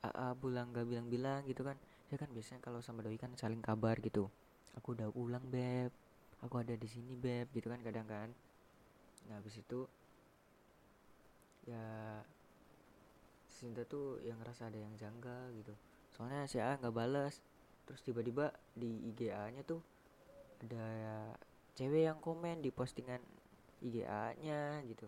AA 0.03 0.35
pulang 0.35 0.75
gak 0.75 0.85
bilang-bilang? 0.85 1.47
gitu 1.47 1.63
kan. 1.63 1.79
Ya 2.11 2.19
kan 2.19 2.29
biasanya 2.35 2.59
kalau 2.59 2.83
sama 2.83 3.01
doi 3.01 3.15
kan 3.15 3.31
saling 3.39 3.63
kabar 3.63 3.97
gitu. 4.03 4.27
Aku 4.75 4.93
udah 4.93 5.07
pulang 5.09 5.47
beb. 5.47 5.89
Aku 6.43 6.59
ada 6.59 6.75
di 6.75 6.87
sini 6.91 7.15
beb. 7.15 7.47
Gitu 7.55 7.71
kan 7.71 7.79
kadang 7.79 8.05
kan. 8.05 8.29
Nah 9.31 9.39
habis 9.39 9.55
itu 9.55 9.87
ya 11.63 12.19
Sinta 13.47 13.87
tuh 13.87 14.19
yang 14.27 14.43
ngerasa 14.43 14.67
ada 14.67 14.75
yang 14.75 14.91
janggal 14.99 15.55
gitu. 15.55 15.73
Soalnya 16.11 16.43
si 16.51 16.59
A 16.59 16.75
nggak 16.75 16.91
balas 16.91 17.39
terus 17.87 18.03
tiba-tiba 18.03 18.51
di 18.75 19.11
IGA 19.11 19.51
nya 19.51 19.63
tuh 19.63 19.83
ada 20.63 20.87
cewek 21.75 22.07
yang 22.07 22.19
komen 22.23 22.63
di 22.63 22.71
postingan 22.71 23.19
IGA 23.83 24.39
nya 24.39 24.79
gitu 24.87 25.03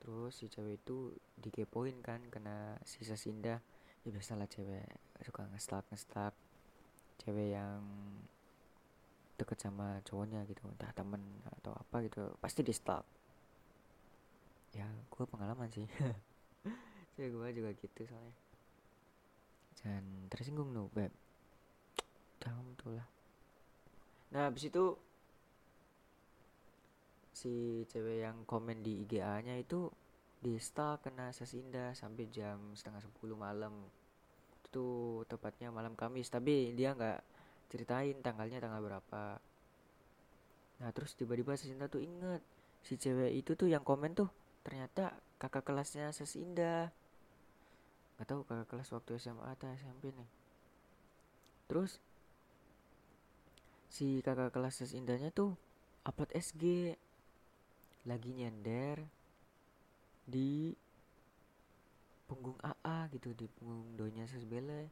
terus 0.00 0.32
si 0.32 0.48
cewek 0.48 0.80
itu 0.80 1.12
dikepoin 1.36 2.00
kan 2.00 2.24
kena 2.32 2.80
sisa 2.88 3.14
Sinda 3.14 3.60
ya 4.00 4.08
biasalah 4.08 4.48
cewek 4.48 4.88
suka 5.20 5.44
ngestak 5.52 5.84
ngestak 5.92 6.32
cewek 7.20 7.52
yang 7.52 7.84
deket 9.36 9.56
sama 9.60 10.00
cowoknya 10.04 10.44
gitu 10.48 10.64
entah 10.68 10.92
temen 10.92 11.20
atau 11.60 11.72
apa 11.72 12.04
gitu 12.04 12.32
pasti 12.44 12.60
di 12.60 12.76
stalk. 12.76 13.04
Ya 14.76 14.84
gue 14.84 15.24
pengalaman 15.24 15.72
sih. 15.72 15.88
Cewek 17.16 17.30
gue 17.32 17.48
juga 17.56 17.70
gitu 17.80 18.00
soalnya. 18.04 18.36
Jangan 19.80 20.04
tersinggung 20.28 20.76
no 20.76 20.92
beb. 20.92 21.08
Jangan 22.44 22.76
tuh 22.76 23.00
lah. 23.00 23.08
Nah 24.36 24.52
habis 24.52 24.68
itu 24.68 24.96
si 27.40 27.88
cewek 27.88 28.28
yang 28.28 28.44
komen 28.44 28.84
di 28.84 29.00
IGA 29.08 29.40
nya 29.40 29.56
itu 29.56 29.88
di 30.44 30.60
stalk 30.60 31.08
kena 31.08 31.32
sesinda 31.32 31.96
sampai 31.96 32.28
jam 32.28 32.76
setengah 32.76 33.00
sepuluh 33.00 33.36
malam. 33.40 33.72
Itu 34.68 35.20
tepatnya 35.24 35.72
malam 35.72 35.96
Kamis 35.96 36.28
tapi 36.28 36.76
dia 36.76 36.92
nggak 36.92 37.20
ceritain 37.72 38.20
tanggalnya 38.20 38.60
tanggal 38.60 38.84
berapa. 38.84 39.40
Nah 40.84 40.90
terus 40.92 41.16
tiba-tiba 41.16 41.56
Sesinda 41.56 41.88
tuh 41.88 42.04
inget 42.04 42.44
si 42.84 43.00
cewek 43.00 43.32
itu 43.36 43.56
tuh 43.56 43.68
yang 43.68 43.84
komen 43.84 44.12
tuh 44.16 44.28
ternyata 44.60 45.16
kakak 45.40 45.64
kelasnya 45.64 46.12
Sesinda 46.12 46.92
nggak 48.16 48.28
tahu 48.28 48.40
kakak 48.44 48.68
kelas 48.68 48.88
waktu 48.92 49.16
SMA 49.16 49.48
atau 49.56 49.68
SMP 49.72 50.12
nih. 50.12 50.28
Terus 51.72 52.00
si 53.88 54.20
kakak 54.20 54.52
kelas 54.52 54.80
Sesindanya 54.80 55.32
tuh 55.32 55.56
upload 56.04 56.30
SG 56.32 56.94
lagi 58.08 58.32
nyender 58.32 59.04
di 60.24 60.72
punggung 62.30 62.56
AA 62.62 63.10
gitu 63.10 63.34
di 63.34 63.50
punggung 63.50 63.98
doinya 63.98 64.24
Sesbele. 64.24 64.88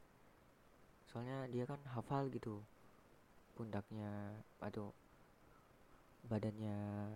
Soalnya 1.07 1.47
dia 1.49 1.63
kan 1.65 1.79
hafal 1.95 2.27
gitu 2.29 2.61
pundaknya 3.55 4.39
atau 4.59 4.93
badannya 6.27 7.15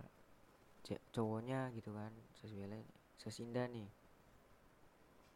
cowoknya 1.12 1.72
gitu 1.76 1.92
kan 1.92 2.12
Sesbele 2.40 2.84
Sesinda 3.20 3.68
nih. 3.68 3.88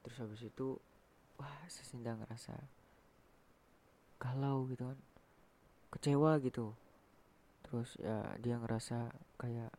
Terus 0.02 0.18
habis 0.24 0.42
itu 0.44 0.80
wah 1.38 1.64
Sesinda 1.68 2.16
ngerasa 2.16 2.56
kalau 4.18 4.66
gitu 4.66 4.90
kan 4.90 4.98
kecewa 5.94 6.40
gitu. 6.42 6.74
Terus 7.62 7.94
ya 8.00 8.36
dia 8.40 8.56
ngerasa 8.58 9.12
kayak 9.38 9.72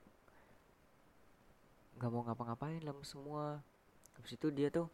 nggak 2.00 2.12
mau 2.16 2.24
ngapa-ngapain 2.24 2.80
lemes 2.80 3.12
semua. 3.12 3.60
Habis 4.16 4.40
itu 4.40 4.48
dia 4.56 4.72
tuh 4.72 4.88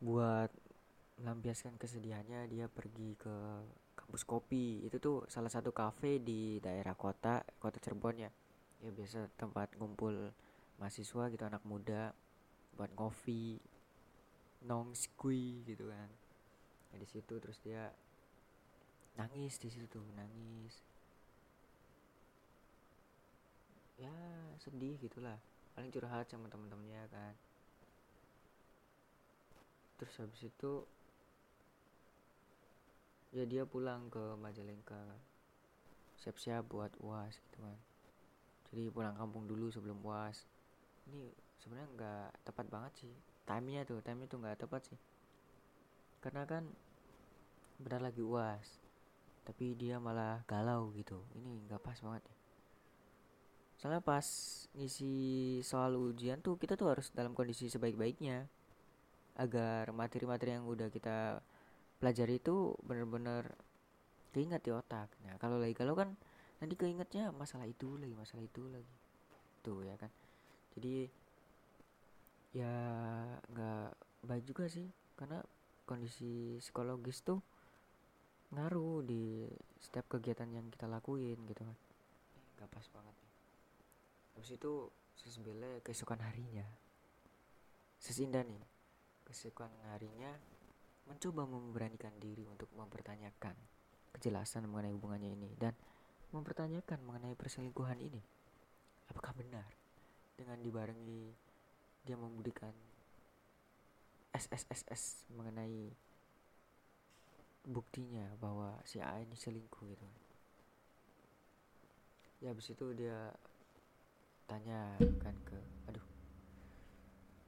buat 0.00 0.48
melampiaskan 1.20 1.76
kesedihannya 1.76 2.48
dia 2.48 2.72
pergi 2.72 3.12
ke 3.20 3.36
kampus 3.92 4.24
kopi. 4.24 4.80
Itu 4.80 4.96
tuh 4.96 5.28
salah 5.28 5.52
satu 5.52 5.68
kafe 5.68 6.24
di 6.24 6.56
daerah 6.64 6.96
kota 6.96 7.44
kota 7.60 7.76
Cirebon 7.84 8.24
ya. 8.24 8.32
Ya 8.80 8.90
biasa 8.96 9.28
tempat 9.36 9.76
ngumpul 9.76 10.32
mahasiswa 10.80 11.28
gitu 11.28 11.44
anak 11.44 11.60
muda 11.68 12.16
buat 12.80 12.88
kopi 12.96 13.60
nong 14.64 14.96
skui 14.96 15.68
gitu 15.68 15.92
kan. 15.92 16.08
Ya 16.90 16.96
di 16.96 17.08
situ 17.12 17.36
terus 17.36 17.60
dia 17.60 17.92
nangis 19.20 19.60
di 19.60 19.68
situ 19.68 20.00
nangis 20.16 20.80
ya 24.02 24.14
sedih 24.58 24.98
gitulah. 24.98 25.38
Paling 25.78 25.94
curhat 25.94 26.26
sama 26.26 26.50
temen-temennya 26.50 27.06
kan. 27.08 27.34
Terus 30.02 30.14
habis 30.18 30.42
itu 30.42 30.72
ya 33.30 33.46
dia 33.46 33.62
pulang 33.62 34.10
ke 34.10 34.34
Majalengka. 34.42 34.98
Siap-siap 36.18 36.66
buat 36.66 36.90
uas 36.98 37.38
gitu 37.38 37.62
kan. 37.62 37.78
Jadi 38.72 38.90
pulang 38.90 39.14
kampung 39.14 39.46
dulu 39.46 39.70
sebelum 39.70 40.02
uas 40.02 40.42
ini 41.06 41.30
sebenarnya 41.62 41.88
nggak 41.94 42.30
tepat 42.50 42.66
banget 42.66 42.92
sih. 43.06 43.14
Timenya 43.46 43.86
tuh 43.86 44.02
timenya 44.02 44.26
tuh 44.26 44.38
nggak 44.42 44.66
tepat 44.66 44.82
sih. 44.90 44.98
Karena 46.18 46.42
kan 46.42 46.66
benar 47.78 48.02
lagi 48.02 48.22
uas 48.22 48.82
tapi 49.42 49.74
dia 49.74 49.98
malah 49.98 50.42
galau 50.46 50.90
gitu. 50.94 51.18
Ini 51.34 51.66
nggak 51.66 51.82
pas 51.82 51.98
banget 51.98 52.22
ya 52.30 52.31
soalnya 53.82 53.98
pas 53.98 54.22
ngisi 54.78 55.58
soal 55.66 55.98
ujian 55.98 56.38
tuh 56.38 56.54
kita 56.54 56.78
tuh 56.78 56.94
harus 56.94 57.10
dalam 57.10 57.34
kondisi 57.34 57.66
sebaik-baiknya. 57.66 58.46
Agar 59.34 59.90
materi-materi 59.90 60.54
yang 60.54 60.70
udah 60.70 60.86
kita 60.86 61.42
pelajari 61.98 62.38
itu 62.38 62.78
bener-bener 62.86 63.50
keinget 64.30 64.62
di 64.62 64.70
otak. 64.70 65.10
Nah 65.26 65.34
kalau 65.42 65.58
lagi 65.58 65.74
galau 65.74 65.98
kan 65.98 66.14
nanti 66.62 66.78
keingetnya 66.78 67.34
masalah 67.34 67.66
itu 67.66 67.98
lagi 67.98 68.14
masalah 68.14 68.46
itu 68.46 68.62
lagi. 68.70 68.94
Tuh 69.66 69.82
ya 69.82 69.98
kan? 69.98 70.14
Jadi 70.78 71.10
ya 72.54 72.74
nggak 73.50 73.86
baik 74.30 74.46
juga 74.46 74.70
sih. 74.70 74.86
Karena 75.18 75.42
kondisi 75.90 76.62
psikologis 76.62 77.26
tuh 77.26 77.42
ngaruh 78.54 79.02
di 79.02 79.50
setiap 79.82 80.06
kegiatan 80.06 80.46
yang 80.54 80.70
kita 80.70 80.86
lakuin 80.86 81.34
gitu 81.50 81.66
kan. 81.66 81.74
Nggak 82.62 82.70
pas 82.70 82.86
banget 82.94 83.21
habis 84.36 84.56
itu 84.56 84.88
sesbele 85.16 85.84
keesokan 85.84 86.20
harinya. 86.24 86.64
Sesinda 88.02 88.42
nih 88.42 88.62
keesokan 89.28 89.70
harinya 89.94 90.34
mencoba 91.06 91.46
memberanikan 91.46 92.14
diri 92.18 92.46
untuk 92.46 92.70
mempertanyakan 92.74 93.54
kejelasan 94.12 94.68
mengenai 94.68 94.94
hubungannya 94.94 95.30
ini 95.34 95.50
dan 95.58 95.74
mempertanyakan 96.30 97.00
mengenai 97.04 97.34
perselingkuhan 97.36 97.98
ini. 98.00 98.22
Apakah 99.10 99.36
benar 99.36 99.68
dengan 100.34 100.58
dibarengi 100.60 101.32
dia 102.02 102.16
memberikan 102.18 102.72
SSSS 104.32 105.28
mengenai 105.36 105.92
buktinya 107.62 108.26
bahwa 108.40 108.80
si 108.88 108.98
A 108.98 109.20
ini 109.20 109.36
selingkuh 109.36 109.84
gitu? 109.86 110.08
Ya 112.42 112.50
habis 112.50 112.74
itu 112.74 112.90
dia 112.96 113.30
tanyakan 114.52 115.36
ke 115.48 115.56
aduh 115.88 116.06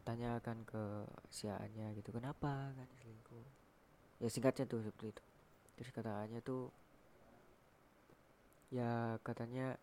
tanyakan 0.08 0.58
ke 0.64 1.04
si 1.28 1.52
gitu 2.00 2.10
kenapa 2.16 2.72
kan 2.72 2.88
selingkuh? 3.00 3.44
Ya 4.24 4.32
singkatnya 4.32 4.64
tuh 4.64 4.80
seperti 4.80 5.12
itu. 5.12 5.24
Terus 5.76 5.90
katanya 5.92 6.40
tuh 6.40 6.72
ya 8.72 9.20
katanya 9.20 9.76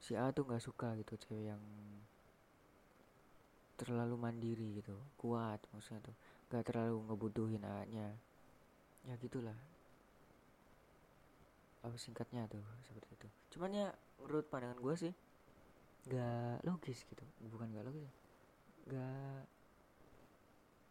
si 0.00 0.16
A 0.16 0.32
tuh 0.32 0.48
nggak 0.48 0.64
suka 0.64 0.96
gitu 0.96 1.20
cewek 1.20 1.52
yang 1.52 1.60
terlalu 3.76 4.16
mandiri 4.16 4.80
gitu 4.80 4.96
kuat 5.20 5.60
maksudnya 5.68 6.00
tuh 6.00 6.16
nggak 6.48 6.64
terlalu 6.64 6.96
ngebutuhin 7.12 7.60
A 7.60 7.84
nya 7.92 8.08
ya 9.04 9.14
gitulah. 9.20 9.56
Apa 11.84 11.96
singkatnya 12.00 12.48
tuh 12.48 12.64
seperti 12.88 13.12
itu 13.20 13.28
cuman 13.56 13.72
ya 13.72 13.88
menurut 14.20 14.44
pandangan 14.52 14.76
gue 14.76 14.94
sih 15.00 15.12
nggak 16.12 16.68
logis 16.68 17.02
gitu. 17.08 17.24
Bukan 17.48 17.72
nggak 17.72 17.86
logis 17.88 18.12
nggak 18.86 19.42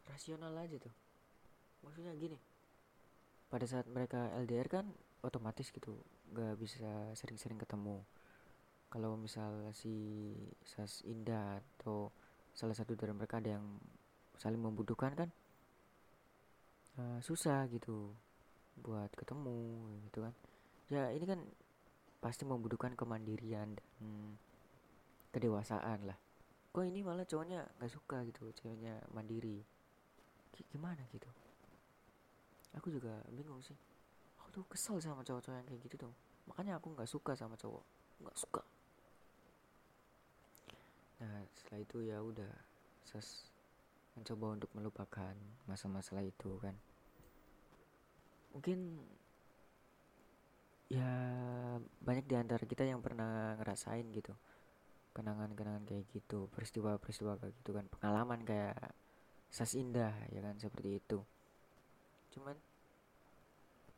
rasional 0.09 0.57
aja 0.57 0.75
tuh. 0.81 0.93
Maksudnya 1.85 2.17
gini 2.17 2.35
pada 3.45 3.65
saat 3.69 3.85
mereka 3.87 4.33
LDR 4.41 4.67
kan 4.67 4.85
otomatis 5.21 5.69
gitu 5.69 5.95
nggak 6.33 6.57
bisa 6.57 7.13
sering-sering 7.13 7.61
ketemu. 7.61 8.01
Kalau 8.89 9.13
misal 9.15 9.69
si 9.71 10.33
Sas 10.65 11.05
Indah 11.05 11.61
atau 11.79 12.09
salah 12.55 12.73
satu 12.73 12.97
dari 12.97 13.13
mereka 13.13 13.37
ada 13.37 13.59
yang 13.59 13.65
saling 14.39 14.59
membutuhkan 14.59 15.11
kan 15.15 15.29
uh, 16.99 17.19
susah 17.19 17.67
gitu 17.71 18.11
buat 18.79 19.11
ketemu 19.15 19.55
gitu 20.09 20.25
kan. 20.25 20.33
Ya 20.91 21.11
ini 21.11 21.25
kan 21.27 21.39
pasti 22.25 22.41
membutuhkan 22.41 22.97
kemandirian 22.97 23.77
dan 23.77 24.33
kedewasaan 25.29 26.09
lah. 26.09 26.17
Kok 26.73 26.89
ini 26.89 27.05
malah 27.05 27.21
cowoknya 27.21 27.61
nggak 27.77 27.91
suka 27.93 28.25
gitu 28.25 28.49
ceweknya 28.57 28.97
mandiri? 29.13 29.61
G 30.49 30.65
gimana 30.73 31.05
gitu? 31.13 31.29
Aku 32.81 32.89
juga 32.89 33.21
bingung 33.29 33.61
sih. 33.61 33.77
Aku 34.41 34.49
tuh 34.49 34.65
kesel 34.65 34.97
sama 34.97 35.21
cowok-cowok 35.21 35.53
yang 35.53 35.67
kayak 35.69 35.81
gitu 35.85 36.09
tuh. 36.09 36.13
Makanya 36.49 36.81
aku 36.81 36.97
nggak 36.97 37.05
suka 37.05 37.37
sama 37.37 37.53
cowok. 37.61 37.85
Nggak 38.25 38.37
suka. 38.41 38.65
Nah 41.21 41.45
setelah 41.53 41.79
itu 41.85 41.97
ya 42.09 42.17
udah 42.25 42.49
ses 43.05 43.53
mencoba 44.17 44.57
untuk 44.57 44.71
melupakan 44.73 45.35
masa-masalah 45.69 46.25
itu 46.25 46.57
kan. 46.57 46.73
Mungkin 48.57 48.97
ya 50.85 51.09
banyak 51.81 52.25
di 52.29 52.35
antara 52.37 52.61
kita 52.61 52.85
yang 52.85 53.01
pernah 53.01 53.57
ngerasain 53.57 54.05
gitu. 54.13 54.33
Kenangan-kenangan 55.15 55.87
kayak 55.87 56.05
gitu 56.11 56.51
peristiwa-peristiwa 56.51 57.39
kayak 57.39 57.55
gitu 57.63 57.71
kan. 57.73 57.85
Pengalaman 57.87 58.43
kayak 58.43 58.77
sas 59.49 59.73
indah 59.79 60.13
ya 60.29 60.43
kan 60.43 60.55
seperti 60.59 60.99
itu. 60.99 61.19
Cuman 62.35 62.55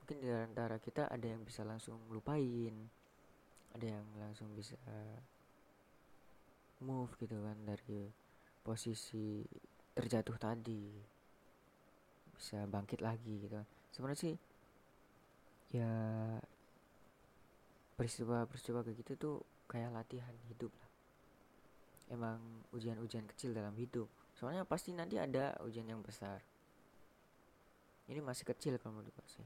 mungkin 0.03 0.17
di 0.23 0.29
antara 0.31 0.79
kita 0.79 1.11
ada 1.11 1.25
yang 1.27 1.43
bisa 1.43 1.67
langsung 1.67 1.99
lupain 2.07 2.87
ada 3.75 3.83
yang 3.83 4.07
langsung 4.17 4.47
bisa 4.55 4.79
move 6.81 7.11
gitu 7.19 7.35
kan 7.43 7.57
dari 7.67 8.07
posisi 8.63 9.43
terjatuh 9.97 10.37
tadi. 10.39 10.85
Bisa 12.37 12.63
bangkit 12.69 13.01
lagi 13.01 13.41
gitu 13.41 13.57
sebenarnya 13.97 14.21
sih 14.29 14.35
ya 15.73 15.89
peristiwa-peristiwa 17.97 18.85
kayak 18.85 18.97
gitu 19.01 19.11
tuh 19.17 19.35
kayak 19.65 19.91
latihan 19.91 20.33
hidup 20.47 20.69
lah. 20.77 20.91
Emang 22.13 22.39
ujian-ujian 22.71 23.25
kecil 23.27 23.51
dalam 23.51 23.73
hidup. 23.75 24.07
Soalnya 24.37 24.63
pasti 24.63 24.93
nanti 24.93 25.17
ada 25.17 25.57
ujian 25.65 25.89
yang 25.89 25.99
besar. 26.05 26.39
Ini 28.07 28.23
masih 28.23 28.47
kecil 28.47 28.79
kalau 28.79 29.01
menurut 29.01 29.11
gue 29.11 29.45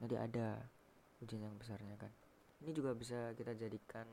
nanti 0.00 0.16
ada 0.16 0.60
ujian 1.20 1.44
yang 1.44 1.56
besarnya 1.58 1.96
kan. 2.00 2.12
Ini 2.64 2.72
juga 2.72 2.96
bisa 2.96 3.36
kita 3.36 3.52
jadikan 3.52 4.08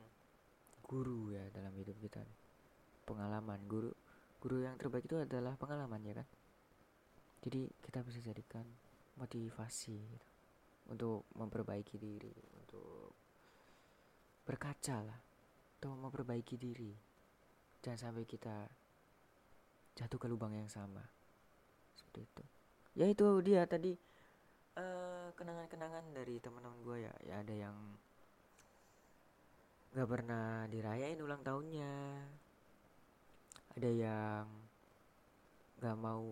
guru 0.84 1.32
ya 1.32 1.44
dalam 1.54 1.72
hidup 1.80 1.96
kita 2.02 2.20
pengalaman. 3.08 3.62
Guru 3.64 3.88
guru 4.44 4.60
yang 4.60 4.76
terbaik 4.76 5.08
itu 5.08 5.16
adalah 5.16 5.56
pengalaman 5.56 6.04
ya 6.04 6.20
kan? 6.20 6.28
Jadi 7.44 7.68
kita 7.80 8.04
bisa 8.04 8.20
jadikan 8.20 8.64
motivasi 9.16 9.96
gitu, 9.96 10.28
untuk 10.90 11.24
memperbaiki 11.36 11.96
diri 11.96 12.32
untuk 12.74 13.14
berkaca 14.42 14.98
lah 15.06 15.20
atau 15.78 15.94
memperbaiki 15.94 16.58
diri. 16.58 16.90
Jangan 17.84 18.10
sampai 18.10 18.26
kita 18.26 18.66
jatuh 19.94 20.18
ke 20.18 20.26
lubang 20.26 20.50
yang 20.58 20.66
sama. 20.66 21.06
Seperti 21.94 22.26
itu. 22.26 22.42
Ya 22.98 23.06
itu 23.06 23.26
dia 23.46 23.62
tadi. 23.70 23.94
Kenangan 24.74 25.30
kenangan-kenangan 25.38 26.04
dari 26.14 26.34
teman-teman 26.42 26.78
gue 26.82 26.96
ya. 27.06 27.14
Ya 27.22 27.34
ada 27.46 27.54
yang 27.54 27.76
nggak 29.94 30.08
pernah 30.10 30.66
dirayain 30.66 31.22
ulang 31.22 31.42
tahunnya. 31.46 31.94
Ada 33.78 33.90
yang 33.90 34.46
nggak 35.78 35.96
mau 35.98 36.26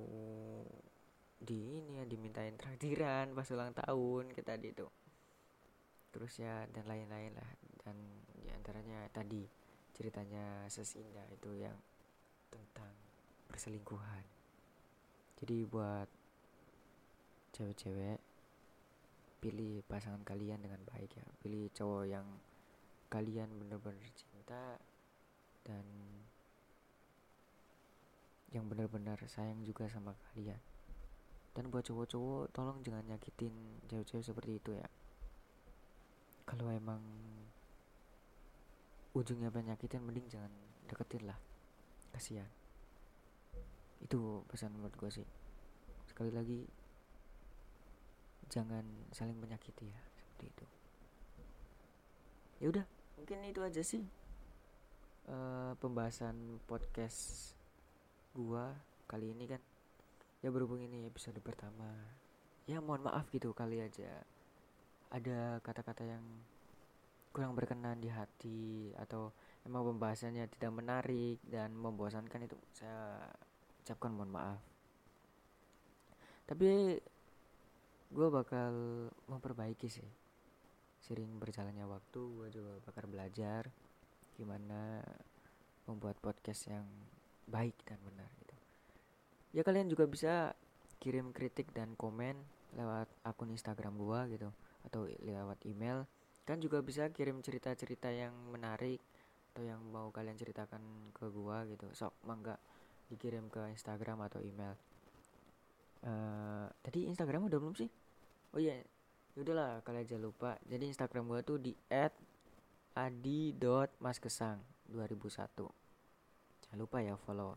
di 1.42 1.82
ini 1.82 1.98
ya 1.98 2.04
dimintain 2.06 2.54
traktiran 2.54 3.34
pas 3.34 3.50
ulang 3.50 3.74
tahun 3.74 4.30
kita 4.30 4.54
tadi 4.54 4.70
itu 4.70 4.86
terus 6.12 6.36
ya 6.38 6.68
dan 6.70 6.84
lain-lain 6.84 7.32
lah. 7.32 7.50
Dan 7.82 7.96
di 8.36 8.52
antaranya 8.52 9.08
tadi 9.10 9.48
ceritanya 9.96 10.68
sesindah 10.68 11.24
itu 11.32 11.50
yang 11.56 11.74
tentang 12.52 12.92
perselingkuhan. 13.48 14.24
Jadi 15.40 15.66
buat 15.66 16.06
cewek-cewek 17.56 18.20
pilih 19.42 19.82
pasangan 19.90 20.22
kalian 20.22 20.62
dengan 20.62 20.78
baik 20.86 21.18
ya. 21.18 21.26
Pilih 21.42 21.72
cowok 21.74 22.04
yang 22.06 22.28
kalian 23.10 23.50
benar-benar 23.58 24.06
cinta 24.14 24.78
dan 25.66 25.84
yang 28.52 28.68
benar-benar 28.68 29.18
sayang 29.26 29.64
juga 29.64 29.88
sama 29.88 30.14
kalian. 30.32 30.60
Dan 31.52 31.68
buat 31.68 31.84
cowok-cowok 31.84 32.52
tolong 32.54 32.80
jangan 32.80 33.04
nyakitin 33.10 33.52
cewek-cewek 33.88 34.24
seperti 34.24 34.56
itu 34.56 34.72
ya 34.72 34.88
kalau 36.42 36.68
emang 36.74 37.00
ujungnya 39.12 39.52
penyakitin 39.52 40.02
mending 40.02 40.26
jangan 40.28 40.52
deketin 40.88 41.28
lah. 41.28 41.38
Kasihan. 42.12 42.48
Itu 44.02 44.44
pesan 44.48 44.74
menurut 44.74 44.94
gue 44.96 45.10
sih. 45.12 45.26
Sekali 46.08 46.32
lagi 46.32 46.64
jangan 48.52 48.84
saling 49.16 49.38
menyakiti 49.40 49.88
ya 49.88 50.00
seperti 50.12 50.44
itu. 50.52 50.66
Ya 52.60 52.66
udah 52.68 52.84
mungkin 53.16 53.48
itu 53.48 53.60
aja 53.64 53.80
sih 53.80 54.04
uh, 55.30 55.72
pembahasan 55.80 56.60
podcast 56.68 57.54
gua 58.36 58.76
kali 59.08 59.32
ini 59.32 59.48
kan. 59.48 59.62
Ya 60.44 60.50
berhubung 60.50 60.82
ini 60.82 61.06
episode 61.08 61.38
pertama. 61.40 61.88
Ya 62.68 62.82
mohon 62.82 63.06
maaf 63.06 63.30
gitu 63.32 63.54
kali 63.56 63.80
aja 63.80 64.22
ada 65.12 65.60
kata-kata 65.60 66.08
yang 66.08 66.24
kurang 67.32 67.52
berkenan 67.56 68.00
di 68.00 68.08
hati 68.08 68.92
atau 68.96 69.32
emang 69.64 69.92
pembahasannya 69.92 70.48
tidak 70.56 70.72
menarik 70.72 71.40
dan 71.48 71.72
membosankan 71.72 72.44
itu 72.48 72.56
saya 72.72 73.28
ucapkan 73.84 74.12
mohon 74.12 74.32
maaf. 74.32 74.60
Tapi 76.48 76.96
gue 78.12 78.28
bakal 78.28 78.72
memperbaiki 79.28 79.88
sih 79.88 80.10
sering 81.00 81.40
berjalannya 81.40 81.88
waktu 81.88 82.20
gue 82.20 82.48
juga 82.52 82.72
bakal 82.84 83.08
belajar 83.08 83.72
gimana 84.36 85.00
membuat 85.88 86.20
podcast 86.20 86.68
yang 86.68 86.84
baik 87.48 87.74
dan 87.88 88.00
benar 88.04 88.28
gitu. 88.44 88.56
Ya 89.56 89.64
kalian 89.64 89.88
juga 89.88 90.04
bisa 90.08 90.52
kirim 91.00 91.32
kritik 91.32 91.72
dan 91.72 91.96
komen 91.96 92.36
lewat 92.76 93.08
akun 93.24 93.52
Instagram 93.52 93.96
gue 93.96 94.20
gitu 94.36 94.48
atau 94.86 95.06
lewat 95.06 95.62
email 95.66 96.04
kan 96.42 96.58
juga 96.58 96.82
bisa 96.82 97.06
kirim 97.14 97.38
cerita-cerita 97.38 98.10
yang 98.10 98.34
menarik 98.50 98.98
atau 99.54 99.62
yang 99.62 99.78
mau 99.92 100.10
kalian 100.10 100.34
ceritakan 100.34 100.82
ke 101.14 101.30
gua 101.30 101.62
gitu. 101.70 101.86
Sok 101.94 102.14
mangga 102.26 102.58
dikirim 103.12 103.46
ke 103.52 103.62
Instagram 103.70 104.26
atau 104.26 104.42
email. 104.42 104.74
Uh, 106.02 106.66
tadi 106.82 107.06
Instagram 107.06 107.46
udah 107.46 107.58
belum 107.62 107.78
sih? 107.78 107.86
Oh 108.52 108.58
iya 108.58 108.82
Yaudahlah 109.32 109.80
kalian 109.80 110.04
aja 110.04 110.20
lupa. 110.20 110.60
Jadi 110.68 110.92
Instagram 110.92 111.24
gue 111.24 111.40
tuh 111.40 111.56
di 111.56 111.72
@adi.maskesang 112.92 114.60
2001 114.92 115.72
jangan 116.72 116.88
lupa 116.88 117.04
ya 117.04 117.16
follow. 117.16 117.56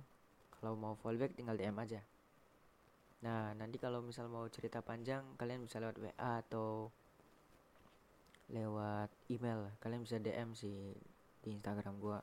Kalau 0.55 0.75
mau 0.75 0.95
follow 0.99 1.19
back 1.19 1.35
tinggal 1.35 1.55
DM 1.59 1.75
aja. 1.79 1.99
Nah 3.23 3.55
nanti 3.55 3.79
kalau 3.79 3.99
misal 4.03 4.31
mau 4.31 4.47
cerita 4.47 4.79
panjang 4.79 5.23
kalian 5.39 5.63
bisa 5.63 5.79
lewat 5.79 5.99
WA 5.99 6.43
atau 6.43 6.91
lewat 8.49 9.09
email 9.33 9.73
kalian 9.81 10.05
bisa 10.05 10.21
DM 10.21 10.53
sih 10.53 10.93
di 11.41 11.49
Instagram 11.49 11.97
gua 11.97 12.19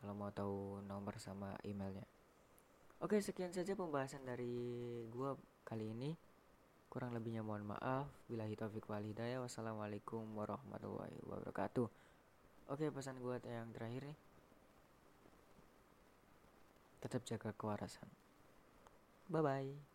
kalau 0.00 0.16
mau 0.16 0.32
tahu 0.32 0.80
nomor 0.88 1.20
sama 1.20 1.52
emailnya. 1.60 2.08
Oke 3.04 3.20
sekian 3.20 3.52
saja 3.52 3.76
pembahasan 3.76 4.24
dari 4.24 5.04
gua 5.12 5.36
kali 5.68 5.92
ini. 5.92 6.16
Kurang 6.88 7.12
lebihnya 7.12 7.44
mohon 7.44 7.68
maaf. 7.68 8.08
Bila 8.24 8.48
taufik 8.56 8.88
wal 8.88 9.04
hidayah. 9.04 9.44
Wassalamualaikum 9.44 10.24
warahmatullahi 10.36 11.20
wabarakatuh. 11.28 11.88
Oke 12.72 12.88
pesan 12.88 13.20
gua 13.20 13.36
yang 13.44 13.68
terakhir 13.76 14.08
nih. 14.08 14.18
Tetap 17.04 17.20
jaga 17.28 17.52
kewarasan. 17.52 18.08
Bye 19.28 19.44
bye 19.44 19.89